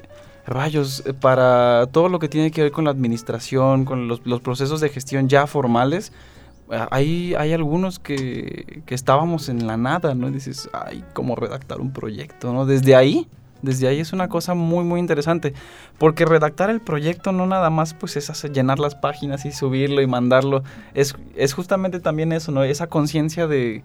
rayos, 0.45 1.03
eh, 1.05 1.13
para 1.13 1.87
todo 1.91 2.09
lo 2.09 2.19
que 2.19 2.29
tiene 2.29 2.51
que 2.51 2.61
ver 2.61 2.71
con 2.71 2.85
la 2.85 2.91
administración, 2.91 3.85
con 3.85 4.07
los, 4.07 4.21
procesos 4.41 4.79
de 4.79 4.89
gestión 4.89 5.27
ya 5.27 5.47
formales, 5.47 6.13
eh, 6.71 6.85
hay, 6.91 7.33
hay 7.35 7.53
algunos 7.53 7.99
que, 7.99 8.83
que, 8.85 8.95
estábamos 8.95 9.49
en 9.49 9.65
la 9.67 9.75
nada, 9.75 10.13
¿no? 10.15 10.29
dices, 10.29 10.69
ay, 10.73 11.03
¿cómo 11.13 11.35
redactar 11.35 11.81
un 11.81 11.91
proyecto, 11.91 12.53
¿no? 12.53 12.65
Desde 12.65 12.95
ahí 12.95 13.27
desde 13.63 13.87
ahí 13.87 13.99
es 13.99 14.13
una 14.13 14.27
cosa 14.27 14.53
muy 14.53 14.83
muy 14.83 14.99
interesante, 14.99 15.53
porque 15.97 16.25
redactar 16.25 16.69
el 16.69 16.81
proyecto 16.81 17.31
no 17.31 17.47
nada 17.47 17.71
más 17.71 17.95
pues 17.95 18.15
es 18.17 18.29
hacer, 18.29 18.51
llenar 18.51 18.77
las 18.77 18.93
páginas 18.93 19.45
y 19.45 19.51
subirlo 19.51 20.01
y 20.01 20.07
mandarlo, 20.07 20.63
es, 20.93 21.15
es 21.35 21.53
justamente 21.53 21.99
también 21.99 22.31
eso, 22.31 22.51
¿no? 22.51 22.63
Esa 22.63 22.87
conciencia 22.87 23.47
de 23.47 23.83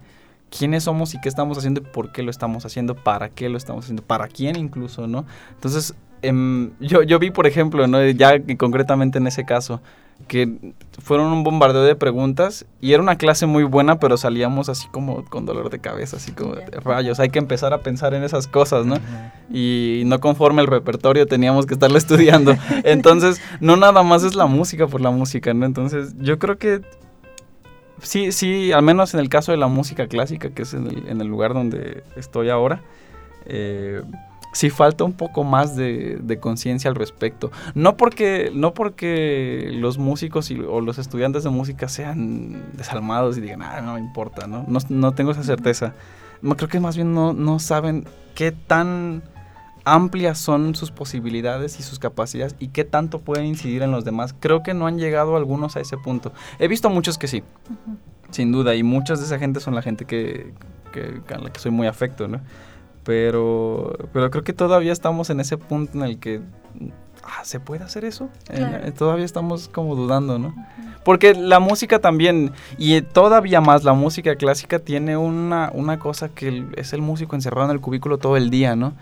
quiénes 0.55 0.83
somos 0.83 1.13
y 1.13 1.21
qué 1.21 1.29
estamos 1.29 1.57
haciendo 1.57 1.81
y 1.81 1.85
por 1.85 2.11
qué 2.11 2.23
lo 2.23 2.31
estamos 2.31 2.65
haciendo, 2.65 2.95
para 2.95 3.29
qué 3.29 3.49
lo 3.49 3.57
estamos 3.57 3.85
haciendo, 3.85 4.03
para 4.03 4.27
quién 4.27 4.55
incluso, 4.57 5.07
¿no? 5.07 5.25
Entonces, 5.55 5.95
em, 6.21 6.71
yo, 6.79 7.03
yo 7.03 7.17
vi, 7.19 7.31
por 7.31 7.47
ejemplo, 7.47 7.87
¿no? 7.87 8.03
ya 8.09 8.33
concretamente 8.57 9.17
en 9.17 9.27
ese 9.27 9.45
caso, 9.45 9.81
que 10.27 10.73
fueron 11.01 11.31
un 11.31 11.43
bombardeo 11.43 11.83
de 11.83 11.95
preguntas 11.95 12.65
y 12.81 12.93
era 12.93 13.01
una 13.01 13.17
clase 13.17 13.45
muy 13.45 13.63
buena, 13.63 13.99
pero 13.99 14.17
salíamos 14.17 14.69
así 14.69 14.87
como 14.89 15.25
con 15.25 15.45
dolor 15.45 15.69
de 15.69 15.79
cabeza, 15.79 16.17
así 16.17 16.31
como 16.31 16.55
rayos, 16.83 17.19
hay 17.19 17.29
que 17.29 17.39
empezar 17.39 17.73
a 17.73 17.79
pensar 17.79 18.13
en 18.13 18.23
esas 18.23 18.47
cosas, 18.47 18.85
¿no? 18.85 18.95
Y 19.51 20.03
no 20.05 20.19
conforme 20.19 20.61
el 20.61 20.67
repertorio 20.67 21.25
teníamos 21.25 21.65
que 21.65 21.73
estarlo 21.73 21.97
estudiando. 21.97 22.55
Entonces, 22.83 23.41
no 23.59 23.75
nada 23.75 24.03
más 24.03 24.23
es 24.23 24.35
la 24.35 24.45
música 24.45 24.87
por 24.87 25.01
la 25.01 25.11
música, 25.11 25.53
¿no? 25.53 25.65
Entonces, 25.65 26.13
yo 26.19 26.37
creo 26.37 26.57
que 26.57 26.81
sí, 28.01 28.31
sí, 28.31 28.71
al 28.71 28.83
menos 28.83 29.13
en 29.13 29.19
el 29.19 29.29
caso 29.29 29.51
de 29.51 29.57
la 29.57 29.67
música 29.67 30.07
clásica, 30.07 30.51
que 30.51 30.63
es 30.63 30.73
en 30.73 30.87
el, 30.87 31.07
en 31.07 31.21
el 31.21 31.27
lugar 31.27 31.53
donde 31.53 32.03
estoy 32.15 32.49
ahora, 32.49 32.81
eh, 33.45 34.01
sí 34.51 34.69
falta 34.69 35.03
un 35.03 35.13
poco 35.13 35.43
más 35.43 35.75
de, 35.75 36.37
conciencia 36.41 36.89
al 36.89 36.95
respecto. 36.95 37.51
No 37.75 37.97
porque, 37.97 38.51
no 38.53 38.73
porque 38.73 39.69
los 39.73 39.97
músicos 39.97 40.51
o 40.51 40.81
los 40.81 40.97
estudiantes 40.97 41.43
de 41.43 41.49
música 41.49 41.87
sean 41.87 42.71
desalmados 42.73 43.37
y 43.37 43.41
digan, 43.41 43.61
ah, 43.61 43.81
no 43.81 43.93
me 43.93 43.99
importa, 43.99 44.47
¿no? 44.47 44.65
No, 44.89 45.11
tengo 45.13 45.31
esa 45.31 45.43
certeza. 45.43 45.93
Creo 46.41 46.69
que 46.69 46.79
más 46.79 46.95
bien 46.95 47.13
no, 47.13 47.33
no 47.33 47.59
saben 47.59 48.05
qué 48.35 48.51
tan 48.51 49.23
amplias 49.85 50.37
son 50.37 50.75
sus 50.75 50.91
posibilidades 50.91 51.79
y 51.79 51.83
sus 51.83 51.99
capacidades 51.99 52.55
y 52.59 52.69
qué 52.69 52.83
tanto 52.83 53.19
pueden 53.19 53.45
incidir 53.45 53.81
en 53.81 53.91
los 53.91 54.05
demás. 54.05 54.35
Creo 54.39 54.63
que 54.63 54.73
no 54.73 54.87
han 54.87 54.99
llegado 54.99 55.35
algunos 55.35 55.75
a 55.75 55.79
ese 55.79 55.97
punto. 55.97 56.31
He 56.59 56.67
visto 56.67 56.89
muchos 56.89 57.17
que 57.17 57.27
sí, 57.27 57.43
sin 58.31 58.51
duda, 58.51 58.75
y 58.75 58.83
muchas 58.83 59.19
de 59.19 59.25
esa 59.25 59.39
gente 59.39 59.59
son 59.59 59.75
la 59.75 59.81
gente 59.81 60.05
que, 60.05 60.53
que, 60.93 61.33
a 61.33 61.39
la 61.39 61.51
que 61.51 61.59
soy 61.59 61.71
muy 61.71 61.87
afecto, 61.87 62.27
¿no? 62.27 62.41
Pero, 63.09 63.97
pero 64.13 64.29
creo 64.29 64.43
que 64.43 64.53
todavía 64.53 64.91
estamos 64.91 65.31
en 65.31 65.39
ese 65.39 65.57
punto 65.57 65.97
en 65.97 66.03
el 66.03 66.19
que 66.19 66.41
ah, 67.23 67.43
¿se 67.43 67.59
puede 67.59 67.83
hacer 67.83 68.05
eso? 68.05 68.29
todavía 68.95 69.25
estamos 69.25 69.67
como 69.67 69.95
dudando, 69.95 70.37
¿no? 70.37 70.53
Porque 71.03 71.33
la 71.33 71.59
música 71.59 71.97
también, 71.97 72.51
y 72.77 73.01
todavía 73.01 73.61
más 73.61 73.83
la 73.83 73.93
música 73.93 74.35
clásica 74.35 74.77
tiene 74.77 75.17
una, 75.17 75.71
una 75.73 75.97
cosa 75.97 76.29
que 76.29 76.67
es 76.77 76.93
el 76.93 77.01
músico 77.01 77.35
encerrado 77.35 77.65
en 77.71 77.71
el 77.71 77.81
cubículo 77.81 78.19
todo 78.19 78.37
el 78.37 78.51
día, 78.51 78.75
¿no? 78.75 78.93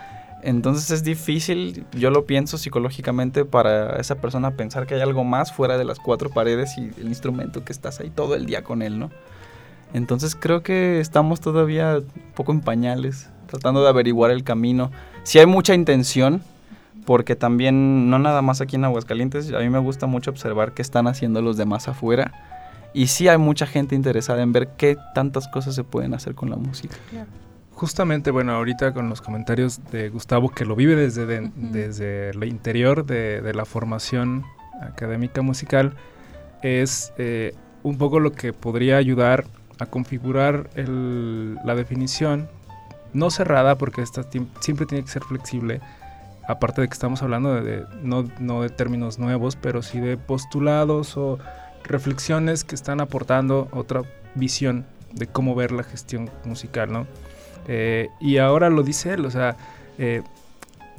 Entonces 0.42 0.90
es 0.90 1.04
difícil, 1.04 1.86
yo 1.92 2.10
lo 2.10 2.26
pienso 2.26 2.58
psicológicamente, 2.58 3.44
para 3.44 3.98
esa 3.98 4.16
persona 4.16 4.52
pensar 4.52 4.88
que 4.88 4.96
hay 4.96 5.02
algo 5.02 5.26
más 5.26 5.52
fuera 5.52 5.78
de 5.78 5.84
las 5.84 6.00
cuatro 6.00 6.30
paredes 6.30 6.78
y 6.78 6.94
el 6.98 7.10
instrumento 7.10 7.66
que 7.66 7.74
estás 7.74 8.00
ahí 8.00 8.10
todo 8.10 8.36
el 8.36 8.46
día 8.46 8.64
con 8.64 8.82
él, 8.84 9.00
¿no? 9.00 9.12
Entonces 9.94 10.34
creo 10.34 10.64
que 10.64 11.02
estamos 11.02 11.42
todavía 11.42 11.98
un 11.98 12.32
poco 12.34 12.54
en 12.54 12.62
pañales 12.62 13.30
tratando 13.48 13.84
de 13.84 13.90
averiguar 13.90 14.32
el 14.32 14.44
camino. 14.44 14.92
Si 15.24 15.40
hay 15.40 15.46
mucha 15.46 15.74
intención, 15.74 16.42
porque 17.06 17.36
también, 17.36 18.10
no 18.10 18.20
nada 18.20 18.42
más 18.42 18.60
aquí 18.60 18.76
en 18.76 18.86
Aguascalientes, 18.86 19.54
a 19.54 19.60
mí 19.60 19.70
me 19.70 19.80
gusta 19.80 20.08
mucho 20.08 20.30
observar 20.30 20.74
qué 20.74 20.82
están 20.82 21.08
haciendo 21.08 21.42
los 21.42 21.56
demás 21.56 21.88
afuera. 21.88 22.34
Y 22.94 23.08
sí 23.08 23.28
hay 23.28 23.38
mucha 23.38 23.66
gente 23.66 23.96
interesada 23.96 24.42
en 24.42 24.52
ver 24.52 24.70
qué 24.78 24.98
tantas 25.14 25.48
cosas 25.48 25.74
se 25.76 25.84
pueden 25.84 26.14
hacer 26.14 26.36
con 26.36 26.50
la 26.50 26.58
música. 26.58 26.96
Justamente, 27.72 28.32
bueno, 28.32 28.54
ahorita 28.54 28.94
con 28.94 29.08
los 29.08 29.22
comentarios 29.22 29.80
de 29.92 30.10
Gustavo, 30.10 30.50
que 30.50 30.66
lo 30.66 30.76
vive 30.76 30.96
desde, 30.96 31.52
desde 31.56 32.32
el 32.32 32.44
interior 32.44 33.06
de, 33.06 33.54
la 33.54 33.66
formación 33.66 34.46
académica 34.82 35.42
musical, 35.42 35.94
es 36.62 37.14
eh, 37.18 37.54
un 37.84 37.98
poco 37.98 38.20
lo 38.20 38.32
que 38.32 38.52
podría 38.52 38.98
ayudar 38.98 39.46
a 39.80 39.86
configurar 39.86 40.70
la 40.76 41.76
definición 41.76 42.50
no 43.18 43.30
cerrada 43.32 43.78
porque 43.78 44.02
esta 44.02 44.24
siempre 44.60 44.86
tiene 44.86 45.04
que 45.04 45.10
ser 45.10 45.24
flexible, 45.24 45.82
aparte 46.48 46.82
de 46.82 46.88
que 46.88 46.94
estamos 46.94 47.22
hablando 47.22 47.62
de, 47.62 47.86
no, 48.02 48.24
de 48.62 48.70
términos 48.70 49.20
nuevos, 49.20 49.56
pero 49.56 49.82
sí 49.82 50.00
de 50.00 50.18
postulados 50.18 51.18
o 51.18 51.40
reflexiones 51.84 52.64
que 52.64 52.76
están 52.76 53.02
aportando 53.02 53.68
otra 53.72 54.04
visión 54.36 54.86
de 55.14 55.28
cómo 55.28 55.56
ver 55.56 55.72
la 55.72 55.84
gestión 55.84 56.30
musical, 56.46 56.92
¿no? 56.92 57.08
Eh, 57.68 58.10
y 58.22 58.38
ahora 58.38 58.70
lo 58.70 58.84
dice 58.84 59.14
él, 59.14 59.26
o 59.26 59.32
sea, 59.32 59.58
eh, 59.98 60.22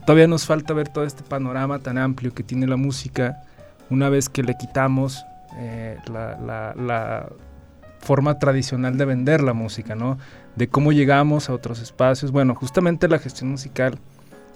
todavía 0.04 0.26
nos 0.26 0.44
falta 0.44 0.74
ver 0.74 0.88
todo 0.88 1.04
este 1.04 1.22
panorama 1.22 1.78
tan 1.78 1.96
amplio 1.98 2.34
que 2.34 2.42
tiene 2.42 2.66
la 2.66 2.76
música 2.76 3.42
una 3.90 4.10
vez 4.10 4.28
que 4.28 4.42
le 4.42 4.56
quitamos 4.58 5.24
eh, 5.56 5.98
la 6.10 7.28
forma 7.98 8.38
tradicional 8.38 8.96
de 8.96 9.04
vender 9.04 9.42
la 9.42 9.52
música, 9.52 9.94
¿no? 9.94 10.18
De 10.56 10.68
cómo 10.68 10.92
llegamos 10.92 11.48
a 11.48 11.54
otros 11.54 11.80
espacios. 11.80 12.32
Bueno, 12.32 12.54
justamente 12.54 13.08
la 13.08 13.18
gestión 13.18 13.50
musical 13.50 13.98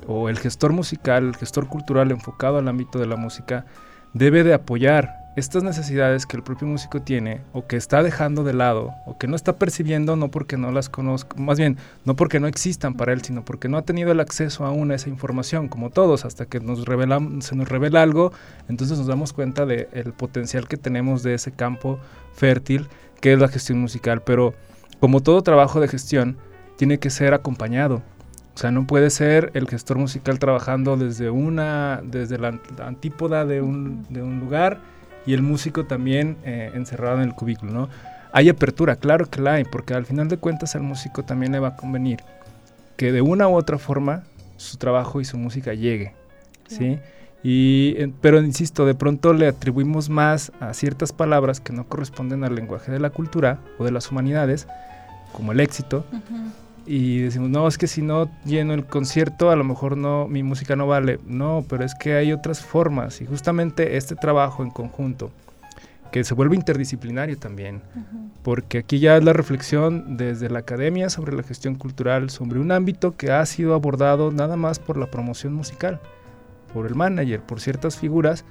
o 0.07 0.29
el 0.29 0.39
gestor 0.39 0.73
musical, 0.73 1.29
el 1.29 1.37
gestor 1.37 1.69
cultural 1.69 2.11
enfocado 2.11 2.59
al 2.59 2.69
ámbito 2.69 2.99
de 2.99 3.07
la 3.07 3.17
música, 3.17 3.65
debe 4.13 4.45
de 4.45 4.55
apoyar 4.55 5.23
estas 5.35 5.63
necesidades 5.63 6.27
que 6.27 6.37
el 6.37 6.43
propio 6.43 6.69
músico 6.69 7.01
tiene 7.01 7.41
o 7.53 7.67
que 7.67 7.77
está 7.77 8.03
dejando 8.03 8.45
de 8.45 8.53
lado 8.53 8.93
o 9.07 9.17
que 9.17 9.27
no 9.27 9.35
está 9.35 9.57
percibiendo 9.57 10.15
no 10.15 10.31
porque 10.31 10.59
no 10.59 10.71
las 10.73 10.91
conozca, 10.91 11.37
más 11.41 11.59
bien 11.59 11.79
no 12.05 12.17
porque 12.17 12.39
no 12.39 12.47
existan 12.47 12.95
para 12.95 13.15
él, 13.15 13.23
sino 13.23 13.43
porque 13.43 13.69
no 13.69 13.79
ha 13.79 13.83
tenido 13.83 14.13
el 14.13 14.21
acceso 14.21 14.67
aún 14.67 14.91
a 14.91 14.97
esa 14.97 15.09
información, 15.09 15.69
como 15.69 15.89
todos, 15.89 16.27
hasta 16.27 16.45
que 16.45 16.61
nos 16.61 16.85
revela, 16.85 17.19
se 17.41 17.57
nos 17.57 17.69
revela 17.69 18.03
algo, 18.03 18.33
entonces 18.69 18.99
nos 18.99 19.07
damos 19.07 19.33
cuenta 19.33 19.65
del 19.65 20.13
potencial 20.13 20.69
que 20.69 20.77
tenemos 20.77 21.23
de 21.23 21.35
ese 21.35 21.53
campo 21.53 21.99
fértil 22.35 22.89
que 23.23 23.33
es 23.33 23.39
la 23.39 23.49
gestión 23.49 23.79
musical, 23.79 24.21
pero 24.21 24.53
como 25.01 25.23
todo 25.23 25.43
trabajo 25.43 25.81
de 25.81 25.89
gestión, 25.89 26.37
tiene 26.77 26.99
que 26.99 27.09
ser 27.09 27.33
acompañado. 27.33 28.03
O 28.55 28.59
sea, 28.59 28.71
no 28.71 28.87
puede 28.87 29.09
ser 29.09 29.51
el 29.55 29.67
gestor 29.69 29.97
musical 29.97 30.39
trabajando 30.39 30.99
desde 30.99 31.31
una, 31.31 32.03
desde 32.05 32.37
la, 32.37 32.61
antípoda 32.85 33.47
de 33.47 33.63
un, 33.63 34.05
de 34.11 34.23
un 34.23 34.41
lugar 34.41 34.81
y 35.25 35.33
el 35.33 35.41
músico 35.41 35.87
también 35.87 36.37
eh, 36.45 36.73
encerrado 36.75 37.23
en 37.23 37.29
el 37.29 37.35
cubículo, 37.35 37.73
¿no? 37.73 37.89
Hay 38.33 38.49
apertura, 38.49 38.97
claro 38.97 39.31
que 39.31 39.41
la 39.41 39.55
hay, 39.55 39.65
porque 39.65 39.95
al 39.95 40.05
final 40.05 40.29
de 40.29 40.37
cuentas 40.37 40.75
al 40.75 40.83
músico 40.83 41.23
también 41.23 41.53
le 41.53 41.61
va 41.61 41.69
a 41.69 41.77
convenir 41.77 42.21
que 42.97 43.13
de 43.13 43.23
una 43.23 43.49
u 43.49 43.55
otra 43.55 43.79
forma 43.79 44.25
su 44.57 44.79
trabajo 44.79 45.21
y 45.21 45.25
su 45.25 45.39
música 45.39 45.75
llegue, 45.75 46.13
¿sí? 46.67 46.99
Y, 47.45 47.95
pero 48.21 48.41
insisto, 48.41 48.87
de 48.87 48.95
pronto 48.95 49.33
le 49.33 49.49
atribuimos 49.49 50.09
más 50.09 50.53
a 50.61 50.75
ciertas 50.75 51.13
palabras 51.13 51.61
que 51.61 51.73
no 51.73 51.85
corresponden 51.85 52.45
al 52.45 52.55
lenguaje 52.55 52.93
de 52.93 53.01
la 53.01 53.11
cultura 53.11 53.59
o 53.79 53.85
de 53.85 53.91
las 53.91 54.11
humanidades, 54.11 54.69
como 55.33 55.53
el 55.53 55.61
éxito, 55.61 56.05
y 56.87 57.21
decimos, 57.21 57.49
no, 57.49 57.69
es 57.69 57.79
que 57.79 57.87
si 57.87 58.03
no 58.03 58.29
lleno 58.45 58.75
el 58.75 58.85
concierto, 58.85 59.51
a 59.51 59.57
lo 59.57 59.65
mejor 59.65 59.97
no, 59.97 60.27
mi 60.27 60.43
música 60.43 60.77
no 60.77 60.87
vale. 60.87 61.21
No, 61.27 61.65
pero 61.69 61.85
es 61.85 61.95
que 61.95 62.15
hay 62.15 62.33
otras 62.33 62.61
formas. 62.61 63.21
Y 63.21 63.27
justamente 63.27 63.97
este 63.97 64.17
trabajo 64.17 64.63
en 64.63 64.71
conjunto, 64.71 65.31
que 66.11 66.25
se 66.25 66.35
vuelve 66.35 66.57
interdisciplinario 66.57 67.39
también, 67.39 67.81
porque 68.43 68.79
aquí 68.79 68.99
ya 68.99 69.17
es 69.17 69.25
la 69.25 69.33
reflexión 69.33 70.17
desde 70.17 70.51
la 70.51 70.59
academia 70.59 71.09
sobre 71.09 71.35
la 71.35 71.43
gestión 71.43 71.75
cultural, 71.75 72.29
sobre 72.31 72.61
un 72.61 72.71
ámbito 72.71 73.17
que 73.17 73.31
ha 73.33 73.45
sido 73.47 73.75
abordado 73.75 74.31
nada 74.31 74.57
más 74.57 74.79
por 74.79 74.99
la 74.99 75.07
promoción 75.07 75.55
musical, 75.55 76.01
por 76.73 76.87
el 76.87 76.95
manager, 76.95 77.41
por 77.41 77.61
ciertas 77.61 77.97
figuras, 77.97 78.45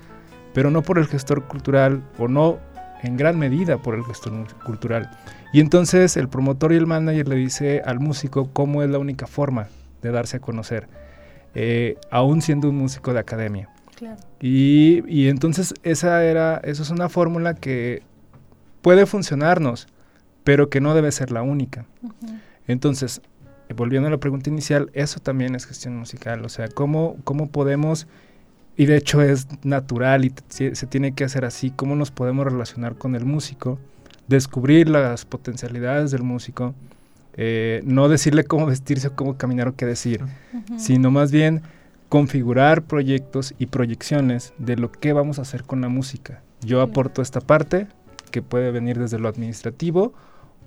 pero 0.54 0.72
no 0.72 0.82
por 0.82 0.98
el 0.98 1.08
gestor 1.08 1.48
cultural 1.48 2.04
o 2.18 2.28
no 2.28 2.60
en 3.04 3.18
gran 3.18 3.38
medida 3.38 3.78
por 3.78 3.96
el 3.96 4.04
gestor 4.04 4.34
cultural. 4.64 5.10
Y 5.54 5.60
entonces 5.60 6.18
el 6.18 6.30
promotor 6.30 6.74
y 6.74 6.78
el 6.78 6.88
manager 6.88 7.28
le 7.28 7.36
dice 7.36 7.82
al 7.86 8.00
músico 8.00 8.50
cómo 8.54 8.84
es 8.84 8.90
la 8.90 9.00
única 9.00 9.28
forma 9.28 9.68
de 10.02 10.12
darse 10.12 10.38
a 10.38 10.40
conocer, 10.40 10.88
eh, 11.56 11.98
aún 12.10 12.42
siendo 12.42 12.70
un 12.70 12.78
músico 12.78 13.14
de 13.14 13.20
academia. 13.20 13.70
Y, 14.40 15.28
entonces 15.28 15.76
esa 15.84 16.24
era, 16.24 16.60
eso 16.64 16.82
es 16.82 16.90
una 16.90 17.08
fórmula 17.08 17.54
que 17.54 18.02
puede 18.82 19.06
funcionarnos, 19.06 19.88
pero 20.44 20.70
que 20.70 20.82
no 20.82 20.96
debe 20.96 21.12
ser 21.12 21.32
la 21.32 21.44
única. 21.44 21.86
Entonces, 22.68 23.22
volviendo 23.74 24.08
a 24.08 24.12
la 24.12 24.18
pregunta 24.18 24.50
inicial, 24.50 24.90
eso 24.94 25.20
también 25.20 25.56
es 25.56 25.66
gestión 25.66 25.98
musical, 25.98 26.44
o 26.46 26.50
sea, 26.50 26.68
cómo, 26.68 27.18
cómo 27.24 27.50
podemos 27.50 28.08
y 28.78 28.86
de 28.86 28.98
hecho 28.98 29.22
es 29.22 29.48
natural 29.64 30.26
y 30.26 30.34
se 30.48 30.88
tiene 30.88 31.14
que 31.14 31.24
hacer 31.24 31.46
así, 31.46 31.72
cómo 31.72 31.96
nos 31.96 32.12
podemos 32.12 32.46
relacionar 32.46 32.96
con 32.96 33.16
el 33.16 33.26
músico, 33.26 33.78
descubrir 34.28 34.90
las 34.90 35.26
potencialidades 35.26 36.12
del 36.12 36.24
músico, 36.24 36.74
eh, 37.36 37.82
no 37.86 38.10
decirle 38.10 38.44
cómo 38.44 38.66
vestirse 38.66 39.10
o 39.10 39.16
cómo 39.16 39.38
caminar 39.38 39.68
o 39.68 39.76
qué 39.76 39.86
decir, 39.86 40.22
sino 40.78 41.12
más 41.12 41.32
bien 41.32 41.62
configurar 42.10 42.84
proyectos 42.84 43.54
y 43.58 43.68
proyecciones 43.68 44.54
de 44.58 44.76
lo 44.78 44.92
que 44.92 45.14
vamos 45.14 45.40
a 45.40 45.44
hacer 45.44 45.64
con 45.64 45.82
la 45.82 45.88
música. 45.88 46.42
Yo 46.62 46.82
aporto 46.82 47.22
esta 47.22 47.40
parte 47.40 47.88
que 48.32 48.42
puede 48.42 48.72
venir 48.72 49.00
desde 49.00 49.20
lo 49.20 49.30
administrativo 49.30 50.14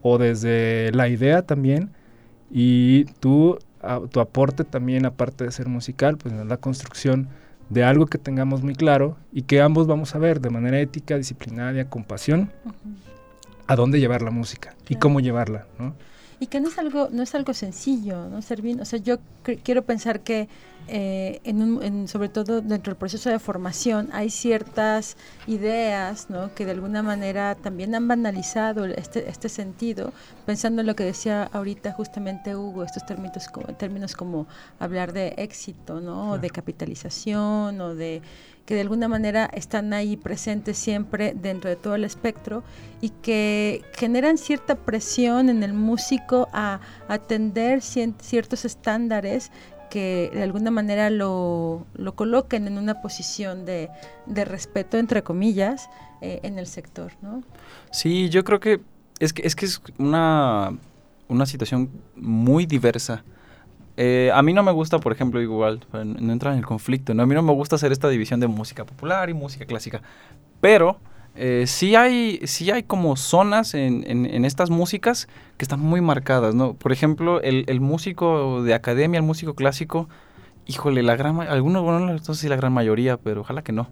o 0.02 0.18
desde 0.18 0.90
la 0.92 1.08
idea 1.08 1.42
también 1.42 1.90
y 2.56 3.06
tú, 3.18 3.58
tu 4.12 4.20
aporte 4.20 4.62
también 4.62 5.06
aparte 5.06 5.42
de 5.42 5.50
ser 5.50 5.66
musical, 5.66 6.16
pues 6.16 6.32
es 6.32 6.46
la 6.46 6.56
construcción 6.56 7.28
de 7.68 7.82
algo 7.82 8.06
que 8.06 8.16
tengamos 8.16 8.62
muy 8.62 8.76
claro 8.76 9.17
y 9.32 9.43
que 9.43 9.60
ambos 9.60 9.88
vamos 9.88 10.14
a 10.14 10.19
ver 10.19 10.40
de 10.40 10.50
manera 10.50 10.78
ética, 10.78 11.17
disciplinaria, 11.17 11.90
con 11.90 12.04
pasión, 12.04 12.52
a 13.67 13.75
dónde 13.75 13.99
llevar 13.99 14.23
la 14.23 14.30
música 14.30 14.76
y 14.88 14.95
cómo 14.95 15.19
llevarla, 15.19 15.67
¿no? 15.80 15.97
Y 16.40 16.47
que 16.47 16.60
no 16.60 16.68
es 16.68 16.78
algo, 16.78 17.08
no 17.10 17.23
es 17.23 17.34
algo 17.34 17.54
sencillo, 17.54 18.28
¿no? 18.28 18.42
Servir, 18.42 18.80
o 18.80 18.84
sea, 18.84 18.99
yo 18.99 19.18
quiero 19.62 19.82
pensar 19.82 20.20
que 20.20 20.49
eh, 20.86 21.40
en 21.44 22.08
sobre 22.08 22.28
todo 22.28 22.60
dentro 22.60 22.90
del 22.90 22.99
proceso 22.99 23.30
de 23.30 23.38
formación 23.38 24.10
hay 24.12 24.28
ciertas 24.28 25.16
ideas 25.47 26.28
¿no? 26.28 26.54
que 26.54 26.66
de 26.66 26.73
alguna 26.73 27.02
manera 27.02 27.54
también 27.54 27.94
han 27.94 28.06
banalizado 28.06 28.84
este, 28.84 29.26
este 29.30 29.49
sentido, 29.49 30.12
pensando 30.44 30.82
en 30.82 30.86
lo 30.86 30.94
que 30.94 31.04
decía 31.04 31.44
ahorita 31.52 31.92
justamente 31.92 32.54
Hugo, 32.54 32.84
estos 32.84 33.06
términos 33.06 33.49
como, 33.49 33.66
términos 33.68 34.14
como 34.14 34.47
hablar 34.78 35.14
de 35.14 35.28
éxito, 35.38 36.02
¿no? 36.02 36.32
o 36.32 36.38
de 36.38 36.50
capitalización, 36.50 37.80
o 37.80 37.94
de 37.94 38.20
que 38.66 38.74
de 38.74 38.80
alguna 38.80 39.08
manera 39.08 39.50
están 39.52 39.92
ahí 39.92 40.16
presentes 40.16 40.78
siempre 40.78 41.34
dentro 41.34 41.68
de 41.68 41.76
todo 41.76 41.94
el 41.94 42.04
espectro 42.04 42.64
y 43.00 43.10
que 43.10 43.82
generan 43.94 44.38
cierta 44.38 44.74
presión 44.74 45.50
en 45.50 45.62
el 45.62 45.74
músico 45.74 46.48
a 46.52 46.80
atender 47.08 47.82
ciertos 47.82 48.64
estándares 48.64 49.50
que 49.90 50.30
de 50.32 50.42
alguna 50.42 50.70
manera 50.70 51.10
lo, 51.10 51.86
coloquen 52.16 52.66
en 52.66 52.78
una 52.78 53.00
posición 53.00 53.64
de, 53.64 53.90
respeto, 54.26 54.98
entre 54.98 55.22
comillas, 55.22 55.88
eh, 56.20 56.40
en 56.42 56.58
el 56.58 56.66
sector, 56.66 57.12
¿no? 57.22 57.42
Sí, 57.92 58.28
yo 58.28 58.42
creo 58.44 58.60
que 58.60 58.80
es 59.20 59.32
que 59.32 59.46
es, 59.46 59.54
que 59.54 59.66
es 59.66 59.80
una, 59.98 60.76
una 61.28 61.46
situación 61.46 61.90
muy 62.16 62.66
diversa 62.66 63.24
eh, 63.97 64.30
a 64.35 64.43
mí 64.43 64.52
no 64.52 64.63
me 64.63 64.73
gusta, 64.73 64.99
por 64.99 65.13
ejemplo, 65.13 65.41
igual, 65.41 65.80
no 65.93 66.33
entra 66.33 66.52
en 66.52 66.59
el 66.59 66.67
conflicto, 66.67 67.15
¿no? 67.15 67.23
A 67.23 67.26
mí 67.26 67.35
no 67.35 67.43
me 67.43 67.52
gusta 67.52 67.76
hacer 67.76 67.93
esta 67.93 68.09
división 68.09 68.41
de 68.41 68.49
música 68.49 68.85
popular 68.85 69.30
y 69.30 69.35
música 69.35 69.67
clásica, 69.67 70.02
pero 70.61 70.99
eh, 71.37 71.65
sí, 71.67 71.97
hay, 71.97 72.41
sí 72.45 72.71
hay 72.71 72.85
como 72.85 73.17
zonas 73.17 73.75
en, 73.75 74.04
en, 74.07 74.45
estas 74.45 74.71
músicas 74.71 75.28
que 75.57 75.65
están 75.65 75.80
muy 75.80 76.00
marcadas, 76.00 76.54
¿no? 76.54 76.75
Por 76.75 76.93
ejemplo, 76.93 77.41
el, 77.41 77.80
músico 77.80 78.63
de 78.63 78.75
academia, 78.75 79.19
el 79.19 79.25
músico 79.25 79.54
clásico, 79.54 80.09
híjole, 80.67 81.02
la 81.02 81.17
gran 81.17 81.41
algunos, 81.41 81.83
bueno, 81.83 82.00
no 82.00 82.19
sé 82.19 82.35
si 82.35 82.49
la 82.49 82.57
gran 82.57 82.73
mayoría, 82.73 83.17
pero 83.17 83.41
ojalá 83.41 83.63
que 83.63 83.73
no, 83.73 83.89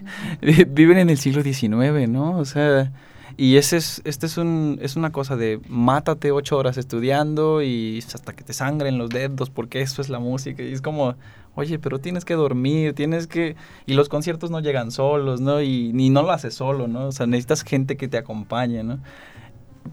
viven 0.68 0.98
en 0.98 1.10
el 1.10 1.18
siglo 1.18 1.42
XIX, 1.42 2.08
¿no? 2.08 2.38
O 2.38 2.44
sea, 2.44 2.92
y 3.36 3.56
ese 3.56 3.78
es, 3.78 4.00
este 4.04 4.26
es, 4.26 4.36
un, 4.38 4.78
es 4.80 4.96
una 4.96 5.10
cosa 5.10 5.36
de 5.36 5.60
mátate 5.68 6.30
ocho 6.30 6.56
horas 6.56 6.76
estudiando 6.76 7.62
y 7.62 7.98
hasta 8.14 8.32
que 8.32 8.44
te 8.44 8.52
sangren 8.52 8.98
los 8.98 9.10
dedos 9.10 9.50
porque 9.50 9.80
eso 9.80 10.02
es 10.02 10.08
la 10.08 10.20
música. 10.20 10.62
Y 10.62 10.72
es 10.72 10.80
como, 10.80 11.16
oye, 11.54 11.78
pero 11.78 11.98
tienes 11.98 12.24
que 12.24 12.34
dormir, 12.34 12.94
tienes 12.94 13.26
que... 13.26 13.56
Y 13.86 13.94
los 13.94 14.08
conciertos 14.08 14.50
no 14.50 14.60
llegan 14.60 14.90
solos, 14.90 15.40
¿no? 15.40 15.60
Y 15.62 15.92
ni 15.92 16.10
no 16.10 16.22
lo 16.22 16.30
haces 16.30 16.54
solo, 16.54 16.86
¿no? 16.86 17.08
O 17.08 17.12
sea, 17.12 17.26
necesitas 17.26 17.62
gente 17.62 17.96
que 17.96 18.08
te 18.08 18.18
acompañe, 18.18 18.84
¿no? 18.84 19.00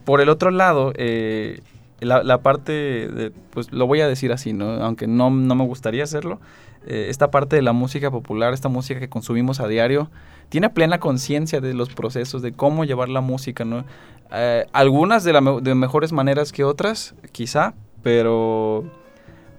Por 0.06 0.22
el 0.22 0.30
otro 0.30 0.52
lado, 0.52 0.94
eh, 0.96 1.62
la, 2.02 2.42
parte, 2.42 2.72
de, 2.72 3.32
pues 3.52 3.72
lo 3.72 3.88
voy 3.88 4.02
a 4.02 4.08
decir 4.08 4.32
así, 4.32 4.54
¿no? 4.54 4.72
Aunque 4.84 5.08
no, 5.08 5.30
no 5.30 5.56
me 5.56 5.66
gustaría 5.66 6.04
hacerlo, 6.04 6.40
eh, 6.86 7.08
esta 7.10 7.30
parte 7.30 7.56
de 7.56 7.62
la 7.62 7.74
música 7.74 8.10
popular, 8.10 8.54
esta 8.54 8.70
música 8.70 9.00
que 9.00 9.10
consumimos 9.10 9.60
a 9.60 9.68
diario, 9.68 10.10
tiene 10.50 10.70
plena 10.70 11.00
conciencia 11.00 11.62
de 11.62 11.74
los 11.74 11.90
procesos, 11.90 12.42
de 12.42 12.54
cómo 12.54 12.86
llevar 12.86 13.10
la 13.10 13.22
música, 13.22 13.66
¿no? 13.66 13.86
Eh, 14.34 14.66
algunas 14.74 15.24
de, 15.24 15.34
la 15.34 15.42
de 15.62 15.76
mejores 15.76 16.12
maneras 16.12 16.52
que 16.52 16.64
otras, 16.64 17.14
quizá, 17.32 17.76
pero, 18.02 18.84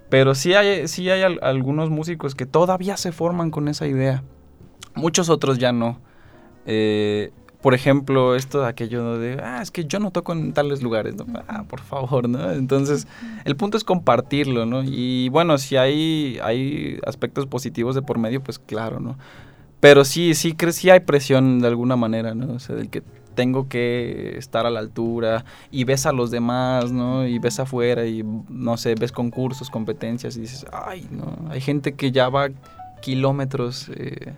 pero 0.08 0.34
sí 0.34 0.54
hay, 0.54 0.88
sí 0.88 1.08
hay 1.10 1.22
algunos 1.40 1.90
músicos 1.90 2.34
que 2.34 2.46
todavía 2.46 2.96
se 2.96 3.12
forman 3.12 3.50
con 3.50 3.68
esa 3.68 3.86
idea. 3.86 4.24
Muchos 4.94 5.28
otros 5.28 5.58
ya 5.58 5.72
no. 5.72 6.00
Eh, 6.66 7.30
por 7.62 7.74
ejemplo, 7.74 8.34
esto 8.34 8.62
de 8.62 8.68
aquello 8.68 9.18
de, 9.18 9.40
ah, 9.42 9.62
es 9.62 9.70
que 9.70 9.84
yo 9.84 10.00
no 10.00 10.10
toco 10.10 10.32
en 10.32 10.52
tales 10.52 10.82
lugares, 10.82 11.14
¿no? 11.14 11.24
Ah, 11.48 11.64
por 11.68 11.80
favor, 11.80 12.28
¿no? 12.28 12.50
Entonces, 12.50 13.06
el 13.44 13.56
punto 13.56 13.76
es 13.76 13.84
compartirlo, 13.84 14.66
¿no? 14.66 14.82
Y 14.82 15.28
bueno, 15.28 15.56
si 15.58 15.76
hay, 15.76 16.38
hay 16.42 16.98
aspectos 17.06 17.46
positivos 17.46 17.94
de 17.94 18.02
por 18.02 18.18
medio, 18.18 18.42
pues 18.42 18.58
claro, 18.58 18.98
¿no? 18.98 19.16
Pero 19.78 20.04
sí, 20.04 20.34
sí, 20.34 20.56
sí 20.72 20.90
hay 20.90 21.00
presión 21.00 21.60
de 21.60 21.68
alguna 21.68 21.96
manera, 21.96 22.34
¿no? 22.34 22.54
O 22.54 22.58
sea, 22.58 22.74
del 22.74 22.90
que 22.90 23.02
tengo 23.34 23.68
que 23.68 24.36
estar 24.36 24.66
a 24.66 24.70
la 24.70 24.80
altura 24.80 25.44
y 25.70 25.84
ves 25.84 26.06
a 26.06 26.12
los 26.12 26.30
demás, 26.30 26.92
¿no? 26.92 27.26
Y 27.26 27.38
ves 27.38 27.60
afuera 27.60 28.06
y, 28.06 28.24
no 28.48 28.76
sé, 28.76 28.94
ves 28.94 29.12
concursos, 29.12 29.70
competencias 29.70 30.36
y 30.36 30.40
dices, 30.40 30.66
ay, 30.72 31.06
no, 31.10 31.48
hay 31.50 31.60
gente 31.60 31.94
que 31.94 32.12
ya 32.12 32.28
va 32.28 32.50
kilómetros 33.00 33.90
eh, 33.94 34.34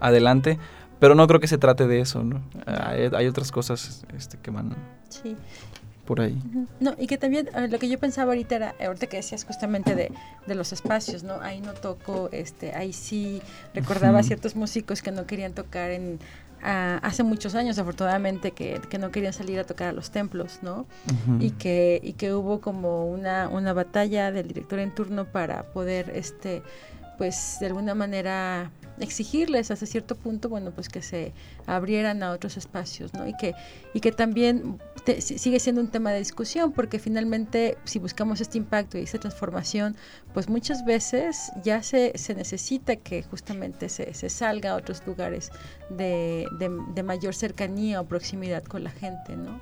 adelante, 0.00 0.58
pero 0.98 1.14
no 1.14 1.26
creo 1.26 1.40
que 1.40 1.48
se 1.48 1.58
trate 1.58 1.86
de 1.86 2.00
eso, 2.00 2.24
¿no? 2.24 2.42
Hay, 2.66 3.10
hay 3.14 3.26
otras 3.26 3.52
cosas 3.52 4.04
este, 4.16 4.38
que 4.38 4.50
van... 4.50 4.74
Sí, 5.08 5.36
por 6.04 6.22
ahí. 6.22 6.40
No, 6.80 6.94
y 6.98 7.06
que 7.06 7.18
también 7.18 7.48
eh, 7.54 7.68
lo 7.68 7.78
que 7.78 7.88
yo 7.88 7.98
pensaba 7.98 8.32
ahorita 8.32 8.56
era, 8.56 8.74
ahorita 8.80 9.08
que 9.08 9.18
decías 9.18 9.44
justamente 9.44 9.94
de, 9.94 10.10
de 10.46 10.54
los 10.54 10.72
espacios, 10.72 11.22
¿no? 11.22 11.40
Ahí 11.42 11.60
no 11.60 11.74
toco, 11.74 12.30
este, 12.32 12.74
ahí 12.74 12.94
sí 12.94 13.42
recordaba 13.74 14.22
ciertos 14.22 14.56
músicos 14.56 15.02
que 15.02 15.10
no 15.10 15.26
querían 15.26 15.52
tocar 15.52 15.90
en 15.90 16.18
hace 16.62 17.22
muchos 17.22 17.54
años, 17.54 17.78
afortunadamente, 17.78 18.50
que, 18.50 18.80
que, 18.88 18.98
no 18.98 19.10
querían 19.10 19.32
salir 19.32 19.58
a 19.60 19.64
tocar 19.64 19.88
a 19.88 19.92
los 19.92 20.10
templos, 20.10 20.58
¿no? 20.62 20.86
y, 21.38 21.50
que, 21.50 22.00
y 22.02 22.14
que 22.14 22.34
hubo 22.34 22.60
como 22.60 23.06
una, 23.06 23.48
una 23.48 23.72
batalla 23.72 24.32
del 24.32 24.48
director 24.48 24.78
en 24.80 24.94
turno 24.94 25.24
para 25.24 25.64
poder, 25.72 26.10
este, 26.14 26.62
pues, 27.16 27.58
de 27.60 27.66
alguna 27.66 27.94
manera 27.94 28.70
exigirles 29.00 29.70
hasta 29.70 29.86
cierto 29.86 30.14
punto, 30.14 30.48
bueno, 30.48 30.70
pues 30.70 30.88
que 30.88 31.02
se 31.02 31.32
abrieran 31.66 32.22
a 32.22 32.32
otros 32.32 32.56
espacios, 32.56 33.14
¿no? 33.14 33.26
Y 33.26 33.36
que, 33.36 33.54
y 33.94 34.00
que 34.00 34.12
también 34.12 34.78
sigue 35.18 35.60
siendo 35.60 35.80
un 35.80 35.88
tema 35.88 36.12
de 36.12 36.18
discusión, 36.18 36.72
porque 36.72 36.98
finalmente 36.98 37.78
si 37.84 37.98
buscamos 37.98 38.40
este 38.40 38.58
impacto 38.58 38.98
y 38.98 39.02
esta 39.02 39.18
transformación, 39.18 39.96
pues 40.34 40.48
muchas 40.48 40.84
veces 40.84 41.50
ya 41.62 41.82
se, 41.82 42.12
se 42.16 42.34
necesita 42.34 42.96
que 42.96 43.22
justamente 43.22 43.88
se, 43.88 44.14
se 44.14 44.28
salga 44.28 44.72
a 44.72 44.76
otros 44.76 45.02
lugares 45.06 45.50
de, 45.90 46.46
de, 46.58 47.02
mayor 47.02 47.34
cercanía 47.34 48.00
o 48.00 48.06
proximidad 48.06 48.62
con 48.64 48.84
la 48.84 48.90
gente, 48.90 49.36
¿no? 49.36 49.60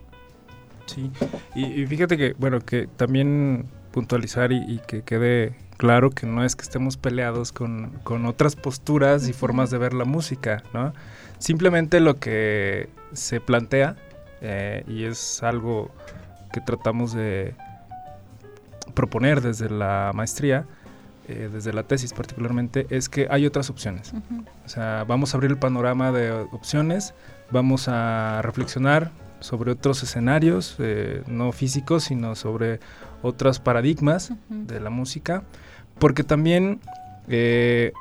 Sí, 0.87 1.11
y, 1.55 1.85
fíjate 1.87 2.17
que, 2.17 2.35
bueno, 2.39 2.61
que 2.61 2.87
también 2.87 3.67
puntualizar 3.93 4.53
y 4.53 4.81
que 4.87 5.03
quede 5.03 5.55
claro 5.77 6.11
que 6.11 6.27
no 6.27 6.45
es 6.45 6.57
que 6.57 6.63
estemos 6.63 6.97
peleados 6.97 7.53
con, 7.53 7.93
otras 8.27 8.57
posturas 8.57 9.29
y 9.29 9.33
formas 9.33 9.71
de 9.71 9.79
ver 9.79 9.95
la 9.95 10.05
música, 10.05 10.63
¿no? 10.73 10.93
Simplemente 11.39 12.01
lo 12.01 12.17
que 12.17 12.89
se 13.13 13.41
plantea, 13.41 13.97
eh, 14.41 14.85
y 14.89 15.05
es 15.05 15.43
algo 15.43 15.91
que 16.53 16.61
tratamos 16.61 17.13
de 17.13 17.55
proponer 18.95 19.41
desde 19.41 19.69
la 19.69 20.13
maestría, 20.15 20.67
eh, 21.29 21.51
desde 21.53 21.73
la 21.73 21.83
tesis 21.83 22.13
particularmente, 22.13 22.87
es 22.91 23.09
que 23.09 23.27
hay 23.31 23.47
otras 23.47 23.69
opciones. 23.69 24.13
O 24.65 24.69
sea, 24.69 25.05
vamos 25.07 25.35
a 25.35 25.37
abrir 25.37 25.51
el 25.51 25.59
panorama 25.59 26.13
de 26.13 26.31
opciones, 26.31 27.15
vamos 27.51 27.89
a 27.89 28.41
reflexionar 28.43 29.11
sobre 29.41 29.73
otros 29.73 30.03
escenarios, 30.03 30.77
eh, 30.79 31.23
no 31.27 31.53
físicos, 31.53 32.05
sino 32.05 32.35
sobre 32.35 32.81
otros 33.23 33.61
paradigmas 33.61 34.33
de 34.49 34.81
la 34.81 34.91
música 34.91 35.43
porque 35.99 36.25
también 36.25 36.81
eh, 37.29 37.93